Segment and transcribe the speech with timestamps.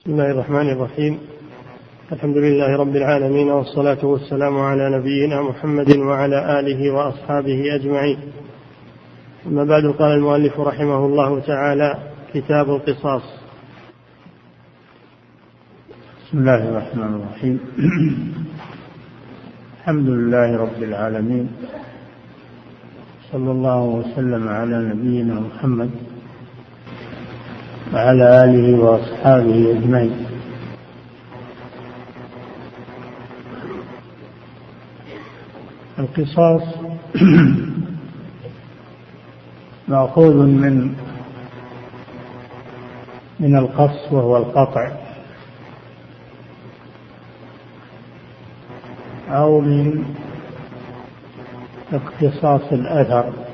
[0.00, 1.18] بسم الله الرحمن الرحيم.
[2.12, 8.18] الحمد لله رب العالمين والصلاة والسلام على نبينا محمد وعلى آله وأصحابه أجمعين.
[9.46, 11.98] أما بعد قال المؤلف رحمه الله تعالى
[12.34, 13.22] كتاب القصاص.
[16.26, 17.60] بسم الله الرحمن الرحيم.
[19.80, 21.48] الحمد لله رب العالمين.
[23.32, 25.90] صلى الله وسلم على نبينا محمد.
[27.94, 30.26] وعلى آله وأصحابه أجمعين.
[35.98, 36.62] القصاص
[39.88, 40.94] مأخوذ من
[43.40, 44.90] من القص وهو القطع.
[49.28, 50.04] أو من
[51.92, 53.49] اقتصاص الأثر.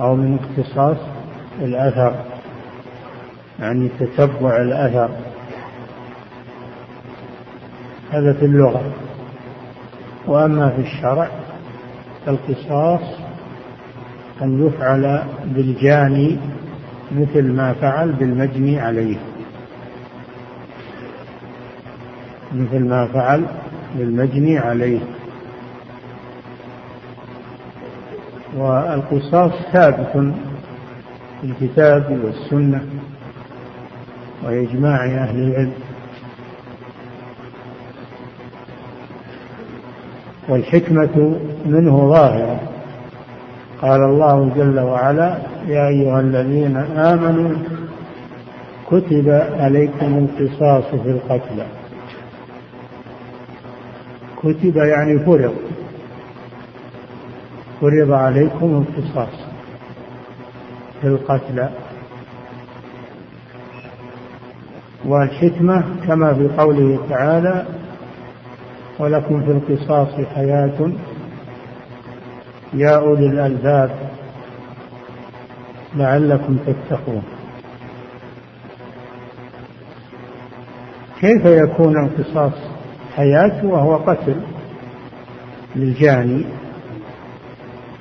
[0.00, 0.96] أو من اقتصاص
[1.62, 2.14] الأثر
[3.60, 5.10] يعني تتبع الأثر.
[8.10, 8.92] هذا في اللغة.
[10.26, 11.28] وأما في الشرع
[12.26, 13.18] فالقصاص
[14.42, 16.38] أن يفعل بالجاني
[17.12, 19.16] مثل ما فعل بالمجني عليه.
[22.54, 23.46] مثل ما فعل
[23.98, 25.00] بالمجني عليه.
[28.56, 30.32] والقصاص ثابت
[31.40, 32.84] في الكتاب والسنة
[34.44, 35.72] وإجماع أهل العلم.
[40.48, 42.60] والحكمة منه ظاهرة.
[43.82, 47.50] قال الله جل وعلا يا أيها الذين آمنوا
[48.86, 49.28] كتب
[49.58, 51.66] عليكم القصاص في القتلى.
[54.42, 55.54] كتب يعني فرض.
[57.80, 59.34] فرض عليكم القصاص
[61.00, 61.70] في القتلى
[65.04, 67.66] والحكمة كما في قوله تعالى
[68.98, 70.92] ولكم في القصاص حياة
[72.74, 73.90] يا أولي الألباب
[75.96, 77.22] لعلكم تتقون.
[81.20, 82.52] كيف يكون القصاص
[83.16, 84.40] حياة وهو قتل
[85.76, 86.59] للجاني؟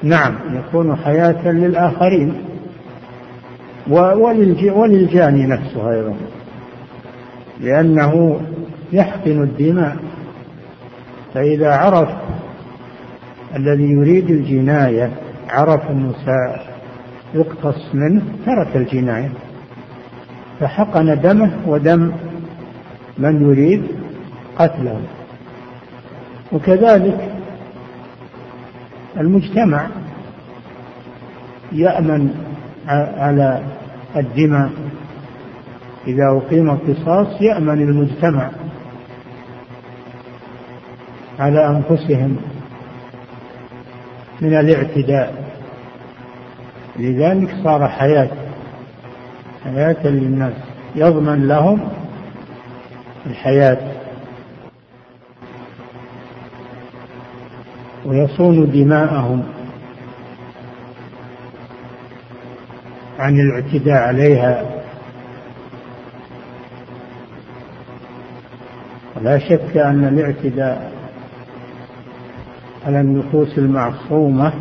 [0.04, 0.36] نعم.
[0.54, 2.34] يكون حياة للآخرين
[4.74, 6.16] وللجاني نفسه أيضا.
[7.60, 8.42] لأنه
[8.92, 9.98] يحقن الدماء.
[11.34, 12.10] فإذا عرف
[13.56, 15.12] الذي يريد الجناية
[15.50, 16.14] عرف أنه
[17.34, 19.30] سيقتص منه ترك الجناية.
[20.60, 22.12] فحقن دمه ودم
[23.18, 23.84] من يريد
[24.58, 25.02] قتله.
[26.52, 27.39] وكذلك
[29.20, 29.88] المجتمع
[31.72, 32.30] يأمن
[33.18, 33.64] على
[34.18, 34.70] الدماء.
[36.08, 38.52] إذا أقيم القصاص يأمن المجتمع
[41.40, 42.38] على أنفسهم
[44.42, 45.50] من الاعتداء.
[47.00, 48.30] لذلك صار حياة
[49.64, 50.54] حياة للناس.
[50.96, 51.90] يضمن لهم
[53.26, 53.99] الحياة.
[58.10, 59.44] ويصون دماءهم
[63.20, 64.66] عن الاعتداء عليها.
[69.22, 70.92] لا شك أن الاعتداء
[72.86, 74.54] على النفوس المعصومة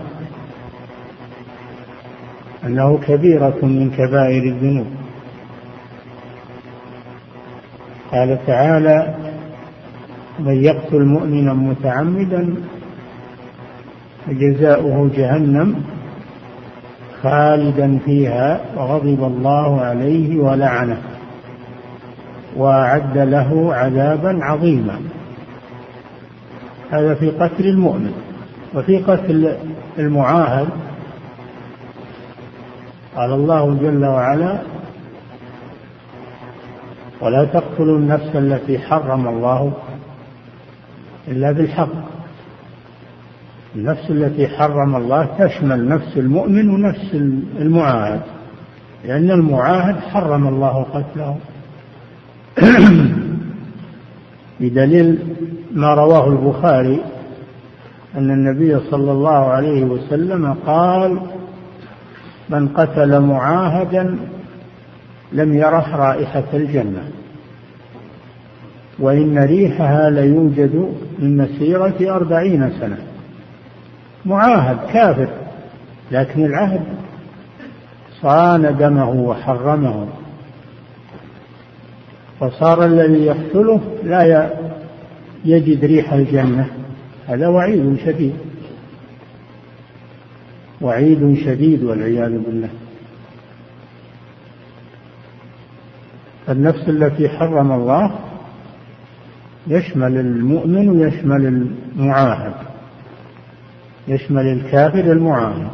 [2.66, 4.86] أنه كبيرة من كبائر الذنوب.
[8.12, 9.14] قال تعالى
[10.38, 12.54] من يقتل مؤمنا متعمدا
[14.28, 15.84] فجزاؤه جهنم
[17.22, 20.98] خالدا فيها وغضب الله عليه ولعنه
[22.56, 25.00] وأعد له عذابا عظيما.
[26.90, 28.12] هذا في قتل المؤمن
[28.74, 29.56] وفي قتل
[29.98, 30.68] المعاهد.
[33.16, 34.58] قال الله جل وعلا
[37.20, 39.72] ولا تقتلوا النفس التي حرم الله
[41.28, 42.07] إلا بالحق.
[43.76, 47.14] النفس التي حرم الله تشمل نفس المؤمن ونفس
[47.58, 48.20] المعاهد.
[49.04, 51.36] لأن المعاهد حرم الله قتله.
[54.60, 55.18] بدليل
[55.72, 57.00] ما رواه البخاري
[58.16, 61.20] أن النبي صلى الله عليه وسلم قال
[62.48, 64.16] من قتل معاهدا
[65.32, 67.02] لم يرح رائحة الجنة.
[68.98, 73.07] وإن ريحها ليوجد من مسيرة أربعين سنة.
[74.28, 75.28] معاهد كافر.
[76.10, 76.80] لكن العهد
[78.22, 80.08] صان دمه وحرمه.
[82.40, 84.50] فصار الذي يقتله لا
[85.44, 86.66] يجد ريح الجنة.
[87.26, 88.34] هذا وعيد شديد.
[90.80, 92.68] وعيد شديد والعياذ بالله.
[96.48, 98.18] النفس التي حرم الله
[99.66, 101.46] يشمل المؤمن ويشمل
[101.96, 102.67] المعاهد.
[104.08, 105.68] يشمل الكافر المعاهد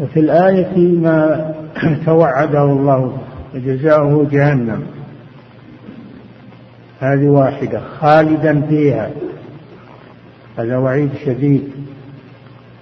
[0.00, 1.54] وفي الآية ما
[2.06, 3.18] توعده الله
[3.54, 4.82] وجزاؤه جهنم.
[7.00, 9.10] هذه واحدة خالدا فيها.
[10.58, 11.72] هذا وعيد شديد.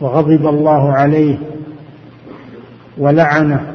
[0.01, 1.39] وغضب الله عليه
[2.99, 3.72] ولعنه.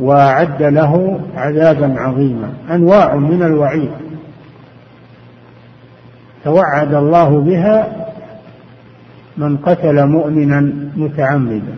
[0.00, 2.52] وأعد له عذابا عظيما.
[2.70, 3.90] أنواع من الوعيد.
[6.44, 8.06] توعد الله بها
[9.36, 11.76] من قتل مؤمنا متعمدا.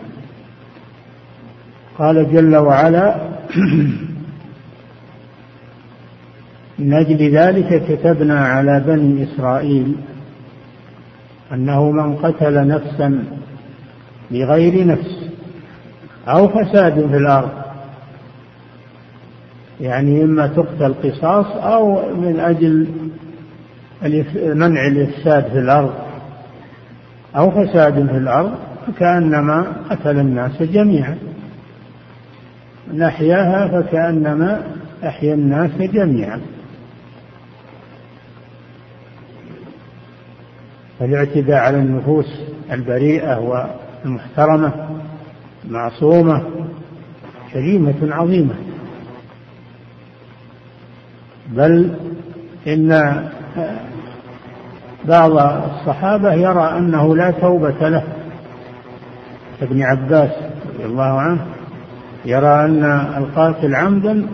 [1.98, 3.14] قال جل وعلا
[6.78, 9.96] من أجل ذلك كتبنا على بني إسرائيل
[11.52, 13.24] أنه من قتل نفسا
[14.30, 15.28] بغير نفس
[16.28, 17.50] أو فساد في الأرض
[19.82, 22.88] يعني إما تقتل قصاص أو من أجل
[24.54, 25.94] منع الإفساد في الأرض
[27.36, 28.52] أو فساد في الأرض
[28.86, 31.18] فكأنما قتل الناس جميعا.
[32.92, 34.62] من احياها فكأنما
[35.04, 36.40] أحيا الناس جميعا.
[40.98, 42.40] فالاعتداء على النفوس
[42.72, 44.72] البريئة والمحترمة
[45.64, 46.42] المعصومة
[47.54, 48.54] جريمة عظيمة.
[51.52, 51.94] بل
[52.66, 53.22] إن
[55.04, 55.30] بعض
[55.70, 58.04] الصحابة يرى أنه لا توبة له.
[59.62, 60.30] ابن عباس
[60.74, 61.46] رضي الله عنه
[62.24, 62.84] يرى أن
[63.16, 64.26] القاتل عمدا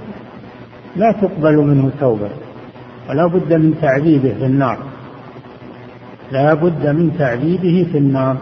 [0.96, 2.30] لا تقبل منه توبة
[3.08, 4.78] ولا بد من تعذيبه في النار.
[6.32, 8.36] لا بد من تعذيبه في النار.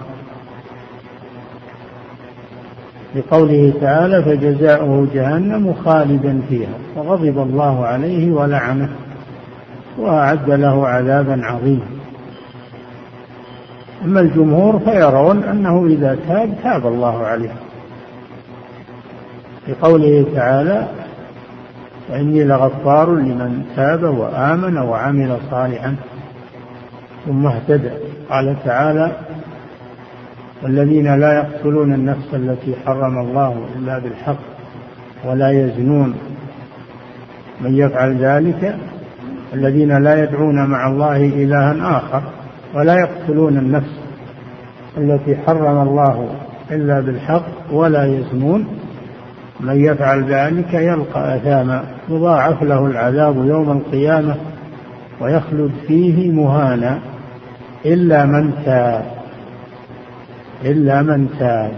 [3.15, 8.89] لقوله تعالى فجزاؤه جهنم خالدا فيها وغضب الله عليه ولعنه
[9.99, 11.87] وأعد له عذابا عظيما.
[14.05, 17.53] أما الجمهور فيرون أنه إذا تاب تاب الله عليه.
[19.69, 20.89] لقوله تعالى
[22.11, 25.97] وإني لغفار لمن تاب وآمن وعمل صالحا
[27.27, 27.91] ثم اهتدى.
[28.31, 29.13] قال تعالى
[30.63, 34.39] والذين لا يقتلون النفس التي حرم الله إلا بالحق
[35.25, 36.15] ولا يزنون.
[37.61, 38.77] من يفعل ذلك؟
[39.55, 42.23] الذين لا يدعون مع الله إلها آخر
[42.75, 44.01] ولا يقتلون النفس
[44.99, 46.29] التي حرم الله
[46.71, 48.67] إلا بالحق ولا يزنون.
[49.61, 54.35] من يفعل ذلك يلقى أثاما يضاعف له العذاب يوم القيامة
[55.21, 56.99] ويخلد فيه مهانا
[57.87, 59.16] إلا من تاب
[60.65, 61.73] إلا من تاب.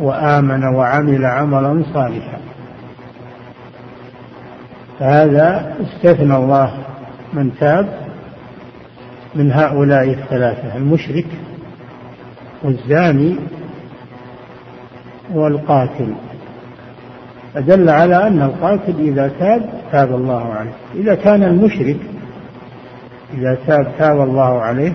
[0.00, 2.38] وآمن وعمل عملا صالحا.
[4.98, 6.74] فهذا استثنى الله
[7.32, 7.88] من تاب
[9.34, 11.26] من هؤلاء الثلاثة المشرك
[12.62, 13.36] والزاني
[15.32, 16.14] والقاتل.
[17.54, 20.72] فدل على أن القاتل إذا تاب تاب الله عليه.
[20.94, 21.96] إذا كان المشرك
[23.34, 24.92] إذا تاب تاب الله عليه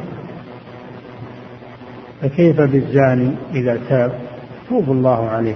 [2.22, 4.12] فكيف بالزاني إذا تاب؟
[4.70, 5.56] توب الله عليه.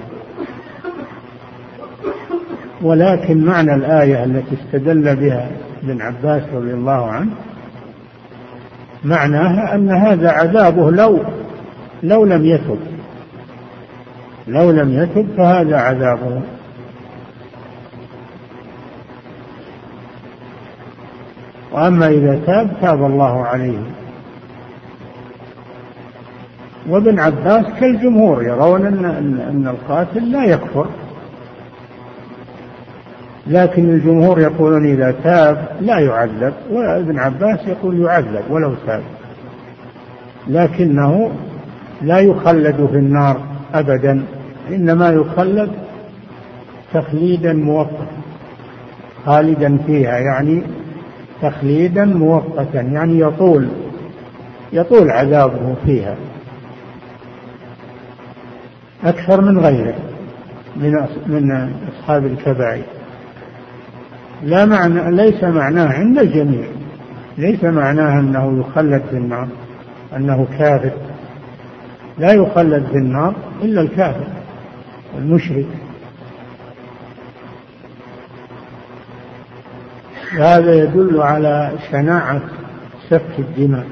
[2.82, 5.52] ولكن معنى الآية التي استدل بها
[5.84, 7.32] ابن عباس رضي الله عنه
[9.04, 11.20] معناها أن هذا عذابه لو
[12.04, 12.80] لو لم يتب.
[14.48, 16.42] لو لم يتب فهذا عذابه.
[21.72, 23.80] وأما إذا تاب تاب الله عليه.
[26.90, 29.06] وابن عباس كالجمهور يرون أن,
[29.50, 30.88] أن القاتل لا يكفر.
[33.48, 39.04] لكن الجمهور يقولون إذا تاب لا يعذب وابن عباس يقول يعذب ولو تاب.
[40.48, 41.32] لكنه
[42.02, 43.42] لا يخلد في النار
[43.74, 44.24] أبدا
[44.70, 45.72] إنما يخلد
[46.94, 48.08] تخليدا مؤقتا
[49.26, 50.18] خالدا فيها.
[50.18, 50.64] يعني
[51.42, 53.68] تخليدا مؤقتا يعني يطول
[54.74, 56.16] يطول عذابه فيها.
[59.04, 59.96] أكثر من غيره
[60.76, 62.84] من من أصحاب الكبائر.
[64.44, 66.68] لا معنى ليس معناه عند الجميع.
[67.38, 69.48] ليس معناه أنه يخلد في النار
[70.16, 70.92] أنه كافر.
[72.18, 74.28] لا يخلد في النار إلا الكافر
[75.18, 75.66] المشرك.
[80.40, 82.42] هذا يدل على شناعة
[83.10, 83.86] سفك الدماء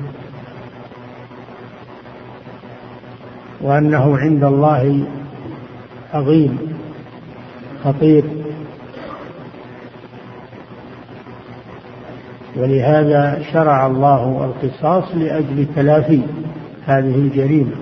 [3.61, 5.07] وأنه عند الله
[6.13, 6.57] عظيم
[7.83, 8.23] خطير.
[12.55, 16.21] ولهذا شرع الله القصاص لأجل تلافي
[16.85, 17.75] هذه الجريمة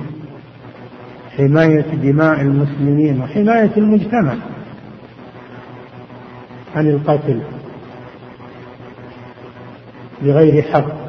[1.37, 4.35] حماية دماء المسلمين وحماية المجتمع
[6.75, 7.41] عن القتل.
[10.21, 11.07] بغير حق.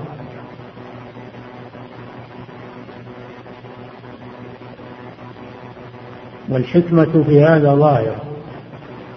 [6.48, 8.22] والحكمة في هذا ظاهرة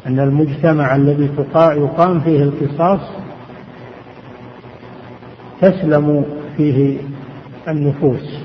[0.07, 3.00] أن المجتمع الذي يقام فيه القصاص
[5.62, 6.25] تسلم
[6.57, 6.98] فيه
[7.67, 8.39] النفوس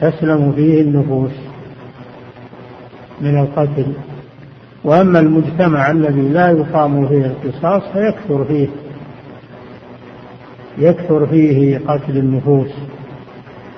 [0.00, 1.32] تسلم فيه النفوس
[3.20, 3.86] من القتل.
[4.84, 8.68] وأما المجتمع الذي لا يقام فيه القصاص فيكثر فيه.
[10.78, 12.70] يكثر فيه قتل النفوس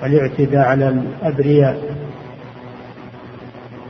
[0.03, 1.95] والاعتداء على الأبرياء.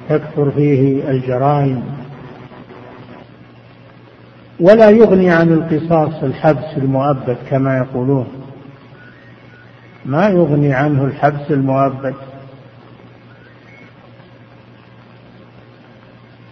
[0.10, 1.84] تكثر فيه الجرائم.
[4.60, 8.28] ولا يغني عن القصاص الحبس المؤبد كما يقولون.
[10.06, 12.16] ما يغني عنه الحبس المؤبد.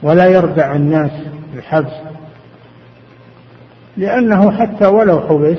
[0.04, 1.12] ولا يردع الناس
[1.56, 1.94] الحبس
[3.98, 5.58] لأنه حتى ولو حبس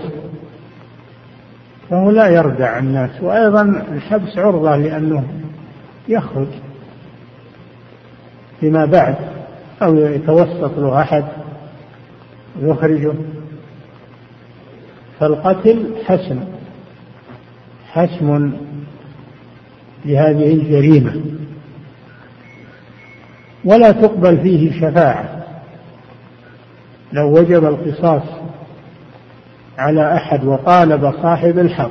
[1.90, 3.10] فهو لا يردع الناس.
[3.22, 3.62] وأيضا
[3.92, 5.24] الحبس عرضة لأنه
[6.08, 6.48] يخرج
[8.60, 9.16] فيما بعد
[9.82, 11.24] أو يتوسط له أحد
[12.60, 13.12] يخرجه
[15.20, 16.40] فالقتل حسم
[17.92, 18.52] حسم
[20.04, 21.20] لهذه الجريمة.
[23.64, 25.44] ولا تقبل فيه شفاعة.
[27.12, 28.22] لو وجب القصاص
[29.78, 31.90] على أحد وطالب صاحب الحق.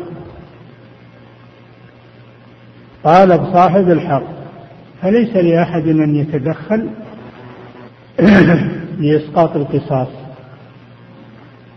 [3.04, 4.24] طالب صاحب الحق.
[5.02, 6.90] فليس لأحد أن يتدخل
[9.00, 10.08] لإسقاط القصاص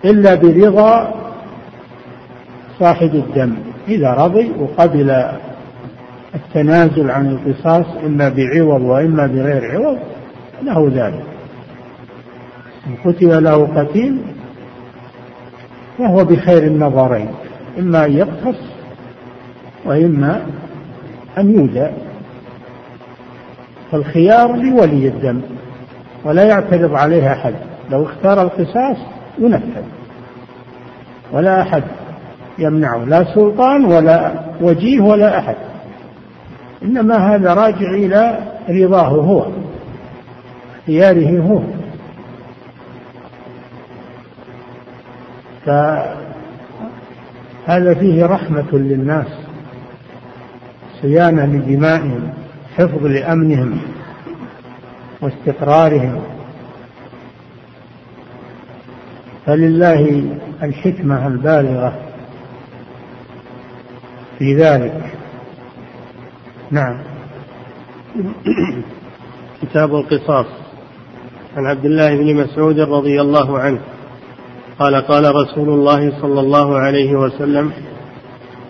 [0.04, 1.14] إلا برضا
[2.80, 3.54] صاحب الدم.
[3.88, 5.24] إذا رضي وقبل
[6.34, 9.98] التنازل عن القصاص إما بعوض وإما بغير عوض
[10.62, 11.24] له ذلك.
[12.86, 14.18] إن كتب له قتيل
[15.99, 17.28] فهو بخير النظرين.
[17.78, 18.59] إما أن يقتص
[19.85, 20.47] وإما
[21.38, 21.87] أن يودى
[23.93, 25.40] فالخيار لولي الدم
[26.25, 27.55] ولا يعترض عليه أحد.
[27.90, 28.97] لو اختار القصاص
[29.38, 29.83] ينفذ.
[31.33, 31.83] ولا أحد
[32.59, 35.57] يمنعه لا سلطان ولا وجيه ولا أحد.
[36.83, 38.38] إنما هذا راجع إلى
[38.69, 39.47] رضاه هو
[40.78, 41.77] اختياره هو.
[47.66, 49.26] فهذا فيه رحمة للناس
[51.02, 52.32] صيانة لدمائهم
[52.76, 53.78] حفظ لأمنهم
[55.20, 56.22] واستقرارهم.
[59.46, 60.25] فلله
[60.62, 61.98] الحكمة البالغة
[64.38, 65.12] في ذلك.
[66.70, 66.98] نعم.
[69.62, 70.46] كتاب القصاص.
[71.56, 73.80] عن عبد الله بن مسعود رضي الله عنه.
[74.78, 77.73] قال قال رسول الله صلى الله عليه وسلم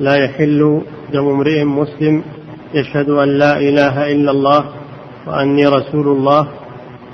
[0.00, 2.22] لا يحل دم امرئ مسلم
[2.74, 4.64] يشهد أن لا إله إلا الله
[5.26, 6.48] وأني رسول الله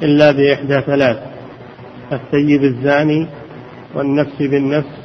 [0.02, 1.18] إلا بإحدى ثلاث
[2.12, 3.28] الثيب الزاني
[3.94, 4.96] والنفس بالنفس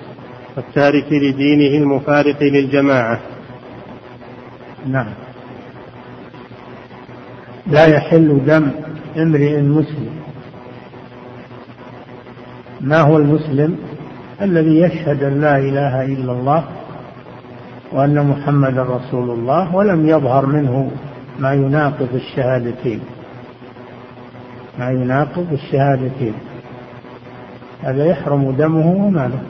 [0.58, 3.20] والتارك لدينه المفارق للجماعة.
[4.88, 5.14] نعم.
[7.68, 8.72] لا يحل دم
[9.18, 10.19] امرئ مسلم
[12.82, 13.78] ما هو المسلم
[14.42, 16.64] الذي يشهد أن لا إله إلا الله
[17.92, 20.92] وأن محمدا رسول الله ولم يظهر منه
[21.40, 23.00] ما يناقض الشهادتين؟
[24.80, 26.34] ما يناقض الشهادتين.
[27.84, 29.42] هذا يحرم دمه وماله.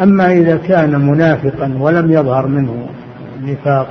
[0.00, 2.86] أما إذا كان منافقا ولم يظهر منه
[3.42, 3.86] نفاق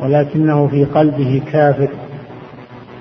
[0.00, 1.88] ولكنه في قلبه كافر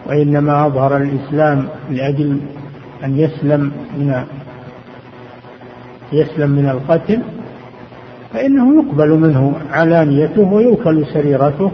[0.07, 2.39] وإنما أظهر الإسلام لأجل
[3.03, 4.24] أن يسلم من
[6.13, 7.22] يسلم من القتل
[8.33, 11.72] فإنه يقبل منه علانيته ويوكل سريرته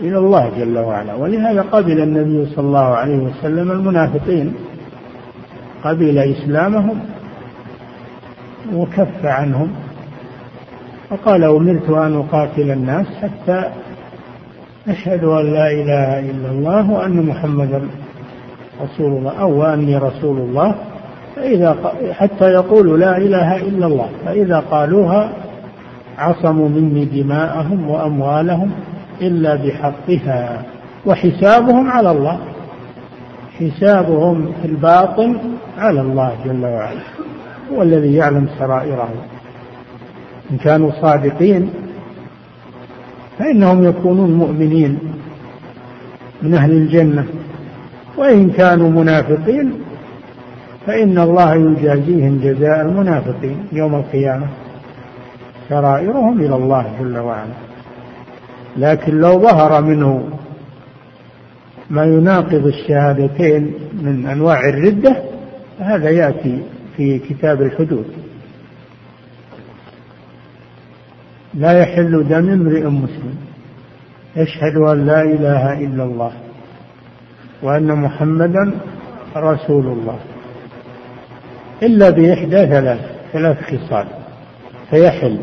[0.00, 1.14] إلى الله جل وعلا.
[1.14, 4.54] ولهذا قبل النبي صلى الله عليه وسلم المنافقين
[5.84, 7.00] قبل إسلامهم
[8.74, 9.68] وكف عنهم
[11.10, 13.70] وقال أمرت أن أقاتل الناس حتى
[14.88, 17.80] أشهد أن لا إله إلا الله وأن محمدا
[18.82, 20.74] رسول الله أو أني رسول الله.
[21.36, 21.76] فإذا
[22.12, 25.32] حتى يقولوا لا إله إلا الله فإذا قالوها
[26.18, 28.70] عصموا مني دماءهم وأموالهم
[29.22, 30.62] إلا بحقها
[31.06, 32.38] وحسابهم على الله
[33.58, 35.36] حسابهم في الباطن
[35.78, 37.00] على الله جل وعلا
[37.72, 39.16] هو الذي يعلم سرائرهم
[40.50, 41.70] إن كانوا صادقين
[43.38, 44.98] فإنهم يكونون مؤمنين
[46.42, 47.26] من أهل الجنة.
[48.16, 49.72] وإن كانوا منافقين
[50.86, 54.46] فإن الله يجازيهم جزاء المنافقين يوم القيامة.
[55.68, 57.52] سرائرهم إلى الله جل وعلا.
[58.76, 60.28] لكن لو ظهر منه
[61.90, 65.16] ما يناقض الشهادتين من أنواع الردة
[65.78, 66.62] هذا يأتي
[66.96, 68.06] في كتاب الحدود.
[71.54, 73.36] لا يحل دم امرئ مسلم.
[74.36, 76.32] يشهد أن لا إله إلا الله
[77.62, 78.70] وأن محمدا
[79.36, 80.18] رسول الله.
[81.82, 83.00] إلا بإحدى ثلاث
[83.32, 84.06] ثلاث خصال.
[84.90, 85.38] فيحل.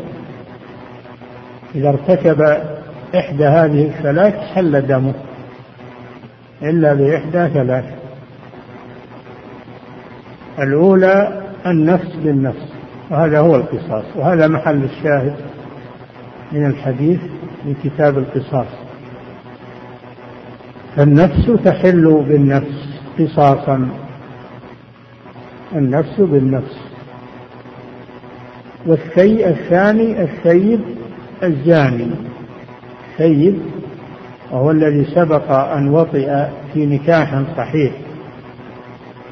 [1.74, 2.42] إذا ارتكب
[3.14, 5.14] إحدى هذه الثلاث حل دمه.
[6.62, 7.84] إلا بإحدى ثلاث.
[10.58, 12.72] الأولى النفس بالنفس.
[13.10, 14.04] وهذا هو القصاص.
[14.16, 15.36] وهذا محل الشاهد.
[16.52, 17.20] من الحديث
[17.64, 18.66] في كتاب القصاص.
[20.96, 23.88] فالنفس تحل بالنفس قصاصا.
[25.74, 26.78] النفس بالنفس.
[28.86, 30.80] والثي الثاني الثيب
[31.42, 32.10] الزاني.
[33.10, 33.58] الثيب
[34.50, 37.92] وهو الذي سبق أن وطئ في نكاح صحيح.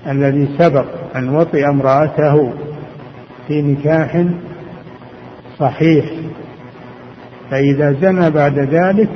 [0.06, 2.52] الذي سبق أن وطئ امرأته
[3.48, 4.24] في نكاح
[5.58, 6.04] صحيح.
[7.50, 9.10] فإذا زنى بعد ذلك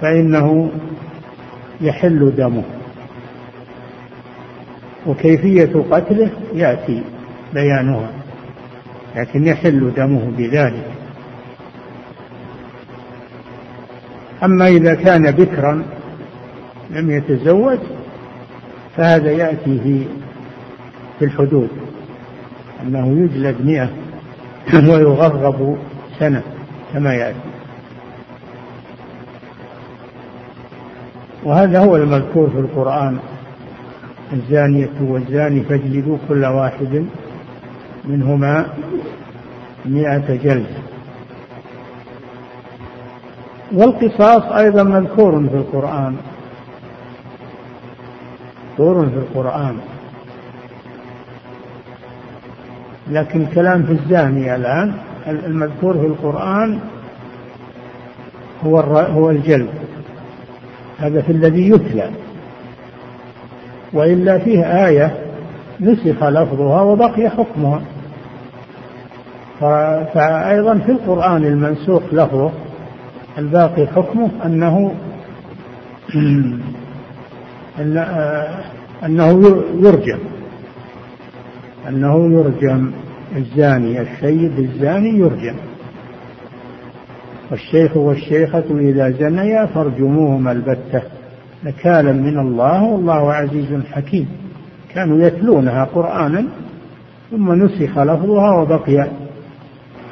[0.00, 0.70] فإنه
[1.80, 2.62] يحل دمه.
[5.06, 7.02] وكيفية قتله يأتي
[7.54, 8.10] بيانها
[9.16, 10.86] لكن يحل دمه بذلك.
[14.44, 15.82] أما إذا كان بكرا
[16.90, 17.78] لم يتزوج
[18.96, 20.04] فهذا يأتي في
[21.18, 21.68] في الحدود
[22.82, 23.90] أنه يجلد مئة
[24.90, 25.78] ويغرب
[26.18, 26.42] سنة.
[26.92, 27.38] كما يأتي.
[31.44, 33.18] وهذا هو المذكور في القرآن.
[34.32, 37.06] الزانية والزاني فاجلدوا كل واحد
[38.04, 38.66] منهما
[39.84, 40.78] مئة جلدة
[43.72, 46.16] والقصاص أيضا مذكور في القرآن.
[48.78, 49.76] مذكور في القرآن.
[53.10, 54.94] لكن كلام في الزانية الآن
[55.30, 56.78] المذكور في القرآن
[58.64, 59.68] هو هو الجلد
[60.98, 62.10] هذا في الذي يتلى.
[63.92, 65.14] وإلا فيه آية
[65.80, 67.82] نسخ لفظها وبقي حكمها.
[70.14, 72.50] فأيضا في القرآن المنسوخ لفظه
[73.38, 74.94] الباقي حكمه أنه
[79.04, 80.18] أنه يرجم.
[81.88, 82.92] أنه يرجم.
[83.36, 85.54] الزاني السيد الزاني يرجم
[87.50, 91.02] والشيخ والشيخة إذا زنيا فارجموهما البتة.
[91.64, 94.28] نكالا من الله والله عزيز حكيم.
[94.94, 96.44] كانوا يتلونها قرآنا
[97.30, 99.08] ثم نسخ لفظها وبقي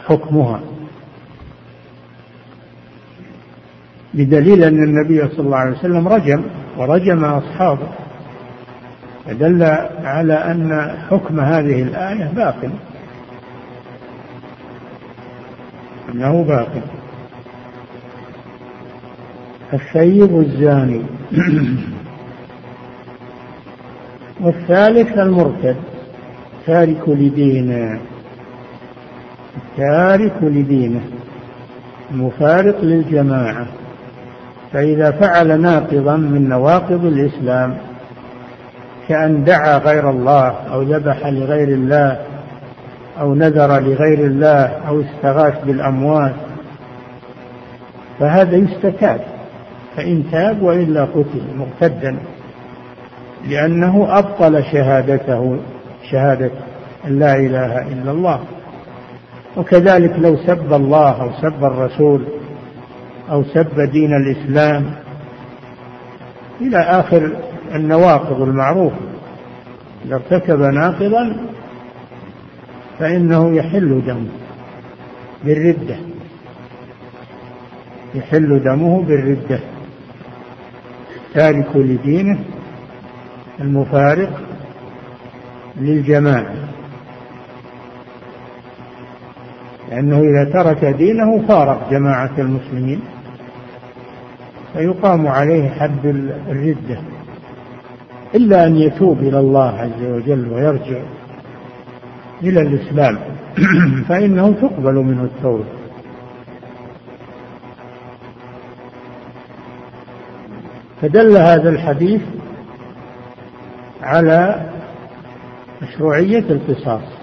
[0.07, 0.61] حكمها.
[4.15, 6.43] بدليل أن النبي صلى الله عليه وسلم رجم
[6.77, 7.89] ورجم أصحابه.
[9.27, 9.63] فدل
[10.05, 12.71] على أن حكم هذه الآية باق
[16.15, 16.83] أنه باق.
[19.73, 21.03] الثيب الزاني.
[24.41, 25.77] والثالث المرتد.
[26.67, 28.01] تارك لدينه
[29.77, 31.01] تارك لدينه
[32.11, 33.67] المفارق للجماعة.
[34.73, 37.77] فإذا فعل ناقضا من نواقض الإسلام
[39.09, 42.19] كأن دعا غير الله أو ذبح لغير الله
[43.21, 46.35] أو نذر لغير الله أو استغاث بالأموات
[48.21, 49.21] فهذا يستتاب
[49.97, 52.19] فإن تاب وإلا قتل مرتدا
[53.49, 55.59] لأنه أبطل شهادته
[56.11, 56.51] شهادة
[57.09, 58.41] لا إله إلا الله.
[59.57, 62.25] وكذلك لو سب الله أو سب الرسول
[63.31, 64.93] أو سب دين الإسلام
[66.61, 67.37] إلى آخر
[67.75, 68.97] النواقض المعروفة
[70.05, 71.37] إذا ارتكب ناقضا
[72.99, 74.29] فإنه يحل دمه
[75.45, 75.97] بالردة.
[78.15, 79.61] يحل دمه بالردة.
[81.35, 82.39] تارك لدينه
[83.61, 84.41] المفارق
[85.81, 86.55] للجماعة.
[89.91, 93.01] لأنه إذا ترك دينه فارق جماعة المسلمين.
[94.73, 96.07] فيقام عليه حد
[96.49, 96.99] الردة.
[98.35, 101.03] إلا أن يتوب إلى الله عز وجل ويرجع.
[102.43, 103.19] إلى الإسلام.
[104.09, 105.65] فإنه تقبل منه التوبة.
[111.03, 112.23] فدل هذا الحديث
[114.03, 114.71] على
[115.83, 117.17] مشروعية القصاص.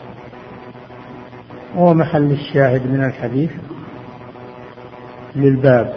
[1.75, 3.51] هو محل الشاهد من الحديث
[5.35, 5.93] للباب.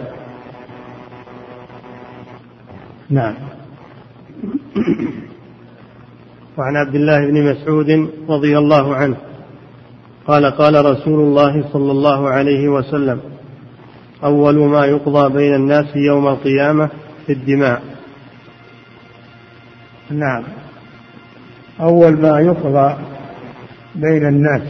[3.09, 3.35] نعم.
[6.57, 9.17] وعن عبد الله بن مسعود رضي الله عنه
[10.27, 13.19] قال قال رسول الله صلى الله عليه وسلم
[14.23, 16.89] أول ما يقضى بين الناس يوم القيامة
[17.25, 17.81] في الدماء.
[20.09, 20.43] نعم.
[21.79, 22.95] أول ما يقضى
[23.95, 24.61] بين الناس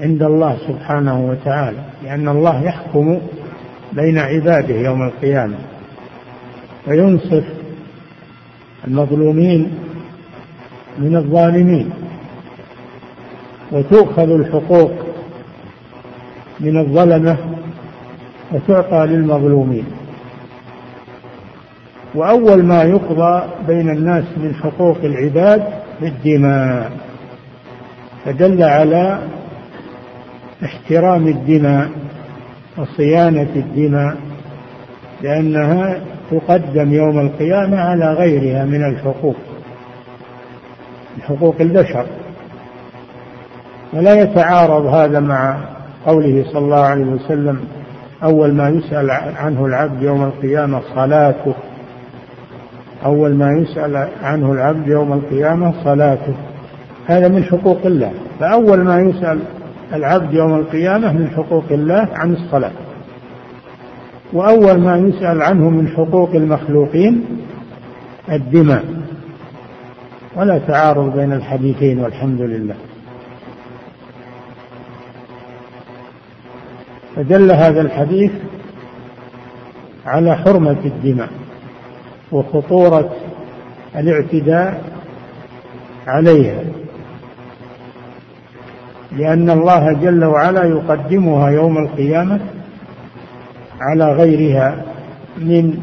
[0.00, 3.20] عند الله سبحانه وتعالى لأن الله يحكم
[3.92, 5.58] بين عباده يوم القيامة
[6.86, 7.44] وينصف
[8.86, 9.87] المظلومين
[10.98, 11.90] من الظالمين
[13.72, 14.92] وتؤخذ الحقوق
[16.60, 17.36] من الظلمة
[18.52, 19.84] وتعطى للمظلومين.
[22.14, 25.64] وأول ما يقضى بين الناس من حقوق العباد
[26.00, 26.92] بالدماء
[28.24, 29.18] فدل على
[30.64, 31.88] احترام الدماء
[32.78, 34.16] وصيانة الدماء
[35.22, 39.36] لأنها تقدم يوم القيامة على غيرها من الحقوق.
[41.28, 42.06] حقوق البشر
[43.92, 45.56] ولا يتعارض هذا مع
[46.06, 47.60] قوله صلى الله عليه وسلم
[48.22, 51.54] أول ما يسأل عنه العبد يوم القيامة صلاته.
[53.04, 56.34] أول ما يسأل عنه العبد يوم القيامة صلاته.
[57.06, 58.12] هذا من حقوق الله.
[58.40, 59.40] فأول ما يسأل
[59.92, 62.72] العبد يوم القيامة من حقوق الله عن الصلاة.
[64.32, 67.24] وأول ما يسأل عنه من حقوق المخلوقين
[68.32, 68.84] الدماء.
[70.38, 72.74] ولا تعارض بين الحديثين والحمد لله.
[77.16, 78.30] فدل هذا الحديث
[80.06, 81.28] على حرمة الدماء
[82.32, 83.10] وخطورة
[83.96, 84.82] الاعتداء
[86.06, 86.62] عليها
[89.12, 92.40] لأن الله جل وعلا يقدمها يوم القيامة
[93.80, 94.84] على غيرها
[95.38, 95.78] من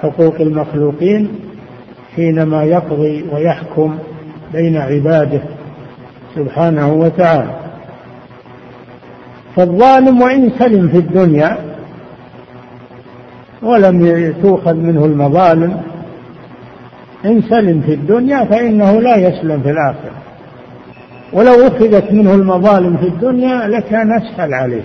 [0.00, 1.51] حقوق المخلوقين
[2.16, 3.98] حينما يقضي ويحكم
[4.52, 5.42] بين عباده
[6.34, 7.54] سبحانه وتعالى.
[9.56, 11.58] فالظالم وإن سلم في الدنيا
[13.62, 15.80] ولم تؤخذ منه المظالم
[17.24, 20.12] إن سلم في الدنيا فإنه لا يسلم في الآخرة.
[21.32, 24.82] ولو أخذت منه المظالم في الدنيا لكان أسهل عليه.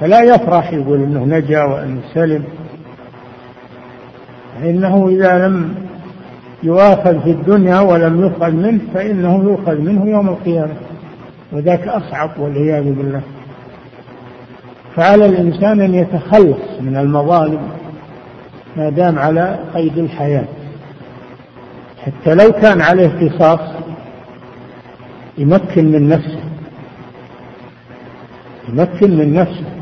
[0.00, 2.44] فلا يفرح يقول إنه نجا وإنه سلم.
[4.60, 5.74] فإنه إذا لم
[6.62, 10.74] يؤاخذ في الدنيا ولم يؤخذ منه فإنه يؤخذ منه يوم القيامة.
[11.52, 13.22] وذاك أصعب والعياذ بالله.
[14.96, 17.60] فعلى الإنسان أن يتخلص من المظالم
[18.76, 20.44] ما دام على قيد الحياة.
[22.06, 23.60] حتى لو كان عليه قصاص
[25.38, 26.42] يمكن من نفسه.
[28.68, 29.72] يمكن من نفسه.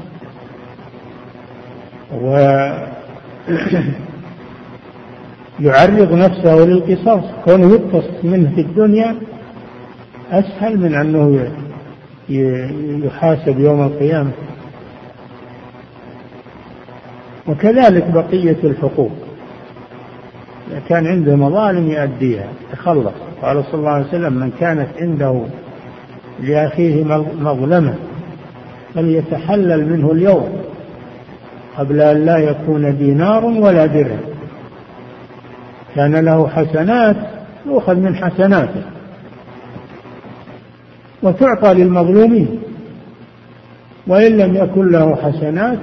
[5.60, 9.16] ويعرض نفسه للقصاص كونه يقتص منه في الدنيا
[10.30, 11.50] أسهل من أنه
[13.06, 14.30] يحاسب يوم القيامة.
[17.48, 19.10] وكذلك بقية الحقوق.
[20.70, 25.42] إذا كان عنده مظالم يؤديها يتخلص قال صلى الله عليه وسلم من كانت عنده
[26.40, 27.04] لأخيه
[27.40, 27.94] مظلمة
[28.94, 30.48] فليتحلل منه اليوم
[31.78, 34.29] قبل أن لا يكون دينار ولا درهم.
[35.96, 37.16] كان له حسنات
[37.66, 38.82] يؤخذ من حسناته.
[41.22, 42.60] وتعطى للمظلومين.
[44.06, 45.78] وإن لم يكن له حسنات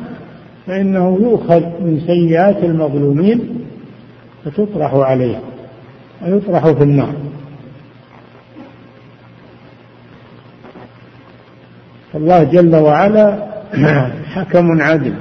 [0.68, 3.66] فإنه يؤخذ من سيئات المظلومين
[4.46, 5.40] فتطرح عليه
[6.26, 7.14] ويطرح في النار.
[12.16, 13.48] الله جل وعلا
[14.36, 15.14] حكم عدل.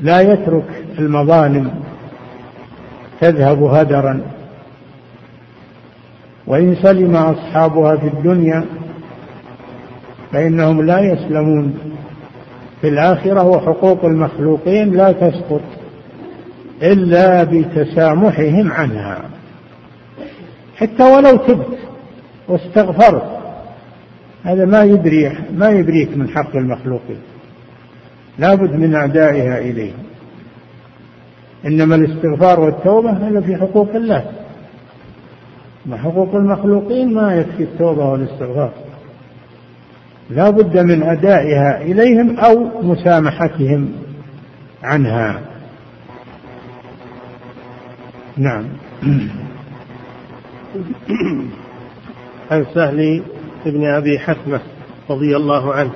[0.00, 1.83] لا يترك المظالم
[3.24, 4.20] تذهب هدرا
[6.46, 8.64] وإن سلم أصحابها في الدنيا
[10.32, 11.78] فإنهم لا يسلمون.
[12.80, 15.60] في الآخرة وحقوق المخلوقين لا تسقط
[16.82, 19.20] إلا بتسامحهم عنها.
[20.76, 21.78] حتى ولو تبت
[22.48, 23.38] واستغفرت
[24.44, 27.20] هذا ما يدري ما يدريك من حق المخلوقين.
[28.38, 29.92] لابد من أعدائها إليه
[31.66, 34.24] إنما الاستغفار والتوبة هذا في حقوق الله.
[35.86, 38.72] ما حقوق المخلوقين ما يكفي التوبة والاستغفار.
[40.30, 43.92] لا بد من أدائها إليهم أو مسامحتهم
[44.82, 45.40] عنها.
[48.36, 48.64] نعم.
[52.50, 53.22] عن سهل
[53.66, 54.60] بن أبي حكمة
[55.10, 55.92] رضي الله عنه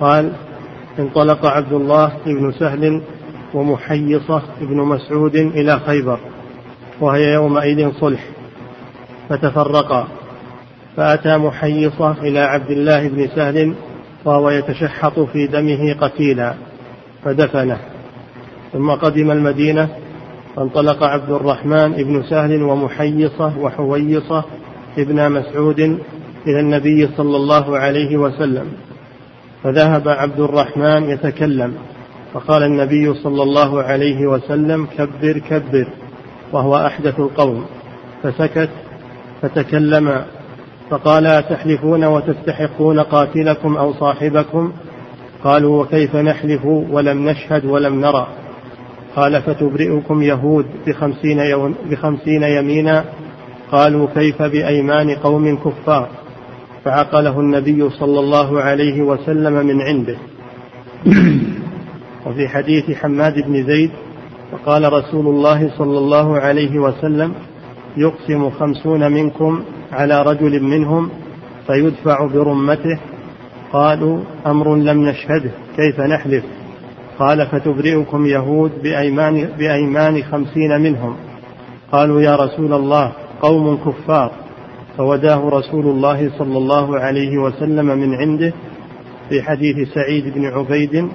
[0.00, 0.32] قال
[0.98, 3.02] انطلق عبد الله بن سهل
[3.54, 6.18] ومحيصة بن مسعود إلى خيبر
[7.00, 8.24] وهي يومئذ صلح
[9.28, 10.08] فتفرقا.
[10.96, 13.74] فأتى محيصة إلى عبد الله بن سهل
[14.24, 16.54] وهو يتشحط في دمه قتيلا
[17.24, 17.78] فدفنه.
[18.72, 19.88] ثم قدم المدينة
[20.56, 24.44] فانطلق عبد الرحمن بن سهل ومحيصة وحويصة
[24.98, 25.80] ابن مسعود
[26.46, 28.66] إلى النبي صلى الله عليه وسلم
[29.62, 31.74] فذهب عبد الرحمن يتكلم.
[32.34, 35.88] فقال النبي صلى الله عليه وسلم كبر كبر
[36.52, 37.64] وهو أحدث القوم.
[38.22, 38.70] فسكت
[39.42, 40.24] فتكلم
[40.90, 44.72] فقال أتحلفون وتستحقون قاتلكم أو صاحبكم؟
[45.44, 48.26] قالوا وكيف نحلف ولم نشهد ولم نرى؟
[49.16, 53.04] قال فتبرئكم يهود بخمسين, يوم بخمسين يمينا؟
[53.72, 56.08] قالوا كيف بأيمان قوم كفار؟
[56.84, 60.16] فعقله النبي صلى الله عليه وسلم من عنده.
[62.26, 63.90] وفي حديث حماد بن زيد
[64.52, 67.34] وقال رسول الله صلى الله عليه وسلم
[67.96, 69.62] يقسم خمسون منكم
[69.92, 71.10] على رجل منهم
[71.66, 72.98] فيدفع برمته.
[73.72, 76.44] قالوا أمر لم نشهده كيف نحلف؟
[77.18, 81.16] قال فتبرئكم يهود بأيمان, بأيمان خمسين منهم.
[81.92, 83.12] قالوا يا رسول الله
[83.42, 84.32] قوم كفار.
[84.96, 88.52] فوداه رسول الله صلى الله عليه وسلم من عنده
[89.28, 91.08] في حديث سعيد بن عبيد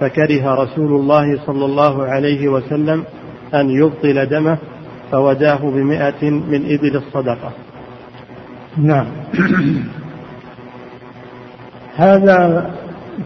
[0.00, 3.04] فكره رسول الله صلى الله عليه وسلم
[3.54, 4.58] أن يبطل دمه
[5.12, 7.52] فوداه بمئة من إبل الصدقة.
[8.76, 9.06] نعم.
[11.96, 12.70] هذا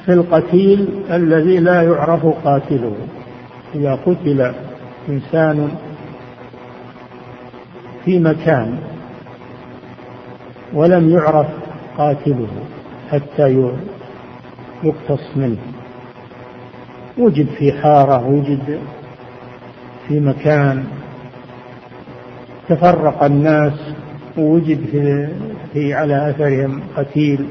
[0.06, 2.96] في القتيل الذي لا يعرف قاتله.
[3.74, 4.52] إذا قتل
[5.08, 5.68] إنسان
[8.04, 8.78] في مكان
[10.74, 11.46] ولم يعرف
[11.98, 12.48] قاتله
[13.10, 13.72] حتى
[14.82, 15.58] يقتص منه.
[17.20, 18.80] وجد في حارة وجد
[20.08, 20.84] في مكان
[22.68, 23.72] تفرق الناس
[24.38, 25.28] ووجد في,
[25.72, 27.46] في على أثرهم قتيل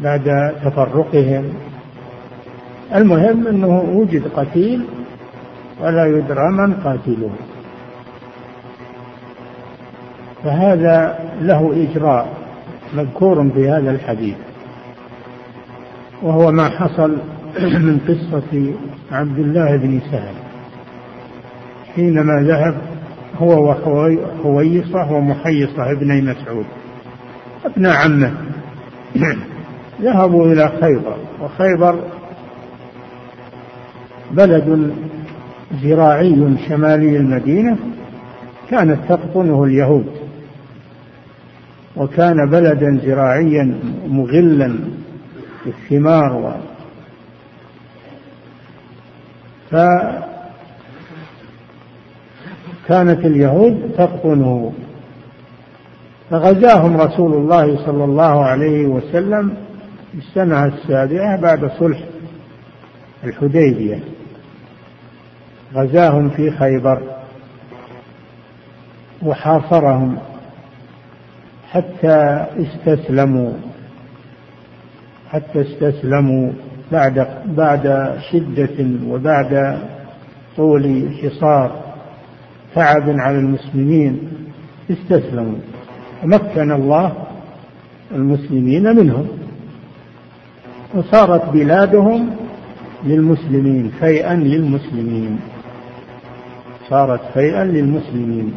[0.00, 1.44] بعد تفرقهم.
[2.94, 4.84] المهم أنه وجد قتيل
[5.80, 7.30] ولا يدرى من قاتله.
[10.44, 12.28] فهذا له إجراء
[12.94, 14.36] مذكور في هذا الحديث
[16.22, 17.16] وهو ما حصل
[17.58, 18.74] من قصة
[19.12, 20.34] عبد الله بن سهل.
[21.94, 22.74] حينما ذهب
[23.36, 26.66] هو وحويصة ومحيصة ابني مسعود.
[27.64, 28.32] ابن عمه.
[30.02, 31.16] ذهبوا إلى خيبر.
[31.40, 32.00] وخيبر
[34.30, 34.94] بلد
[35.82, 37.76] زراعي شمالي المدينة.
[38.70, 40.06] كانت تقطنه اليهود.
[41.96, 43.74] وكان بلدا زراعيا
[44.08, 44.78] مغلا
[45.64, 46.52] بالثمار و
[49.70, 50.26] فكانت
[53.26, 54.72] اليهود تقطنه
[56.30, 59.56] فغزاهم رسول الله صلى الله عليه وسلم
[60.12, 61.98] في السنة السابعة بعد صلح
[63.24, 63.98] الحديبية.
[65.74, 67.02] غزاهم في خيبر
[69.22, 70.18] وحاصرهم
[71.70, 73.52] حتى استسلموا
[75.30, 76.52] حتى استسلموا.
[76.92, 79.78] بعد بعد شدة وبعد
[80.56, 81.70] طول حصار
[82.74, 84.18] تعب على المسلمين
[84.90, 85.58] استسلموا.
[86.24, 87.12] مكن الله
[88.14, 89.28] المسلمين منهم.
[90.94, 92.30] وصارت بلادهم
[93.04, 95.38] للمسلمين فيئا للمسلمين.
[96.88, 98.54] صارت فيئا للمسلمين.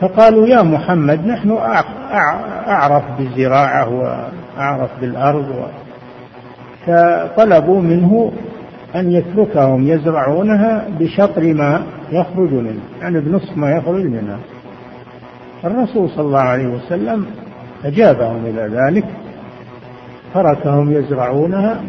[0.00, 1.58] فقالوا يا محمد نحن
[2.68, 5.68] أعرف بالزراعة وأعرف بالأرض
[6.86, 8.32] فطلبوا منه
[8.94, 11.82] أن يتركهم يزرعونها بشطر ما
[12.12, 14.38] يخرج منه يعني بنصف ما يخرج منها.
[15.64, 17.26] الرسول صلى الله عليه وسلم
[17.84, 19.04] أجابهم إلى ذلك
[20.34, 21.80] تركهم يزرعونها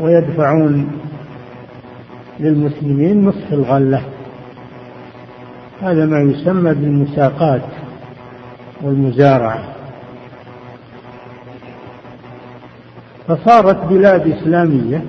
[0.00, 0.90] ويدفعون
[2.40, 4.02] للمسلمين نصف الغلة.
[5.82, 7.62] هذا ما يسمى بالمساقات
[8.82, 9.62] والمزارعة.
[13.28, 15.02] فصارت بلاد إسلامية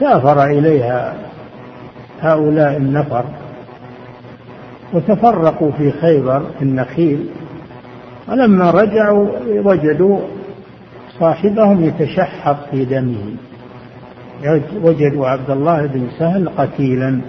[0.00, 1.14] سافر إليها
[2.20, 3.24] هؤلاء النفر
[4.92, 7.28] وتفرقوا في خيبر في النخيل
[8.28, 10.18] ولما رجعوا وجدوا
[11.20, 13.36] صاحبهم يتشحط في دمه.
[14.82, 17.20] وجدوا عبد الله بن سهل قتيلا.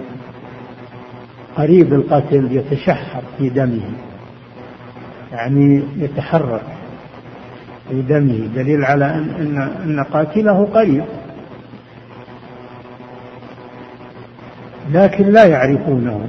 [1.56, 3.90] قريب القتل يتشحط في دمه
[5.32, 6.62] يعني يتحرك
[7.88, 11.04] في دمه دليل على أن, أن قاتله قريب.
[14.92, 16.28] لكن لا يعرفونه.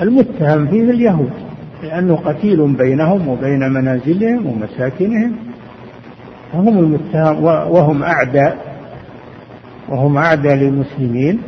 [0.00, 1.32] والمتهم فيه اليهود
[1.82, 5.36] لأنه قتيل بينهم وبين منازلهم ومساكنهم
[6.52, 8.67] فهم المتهم وهم أعداء.
[9.88, 11.42] وهم أعداء للمسلمين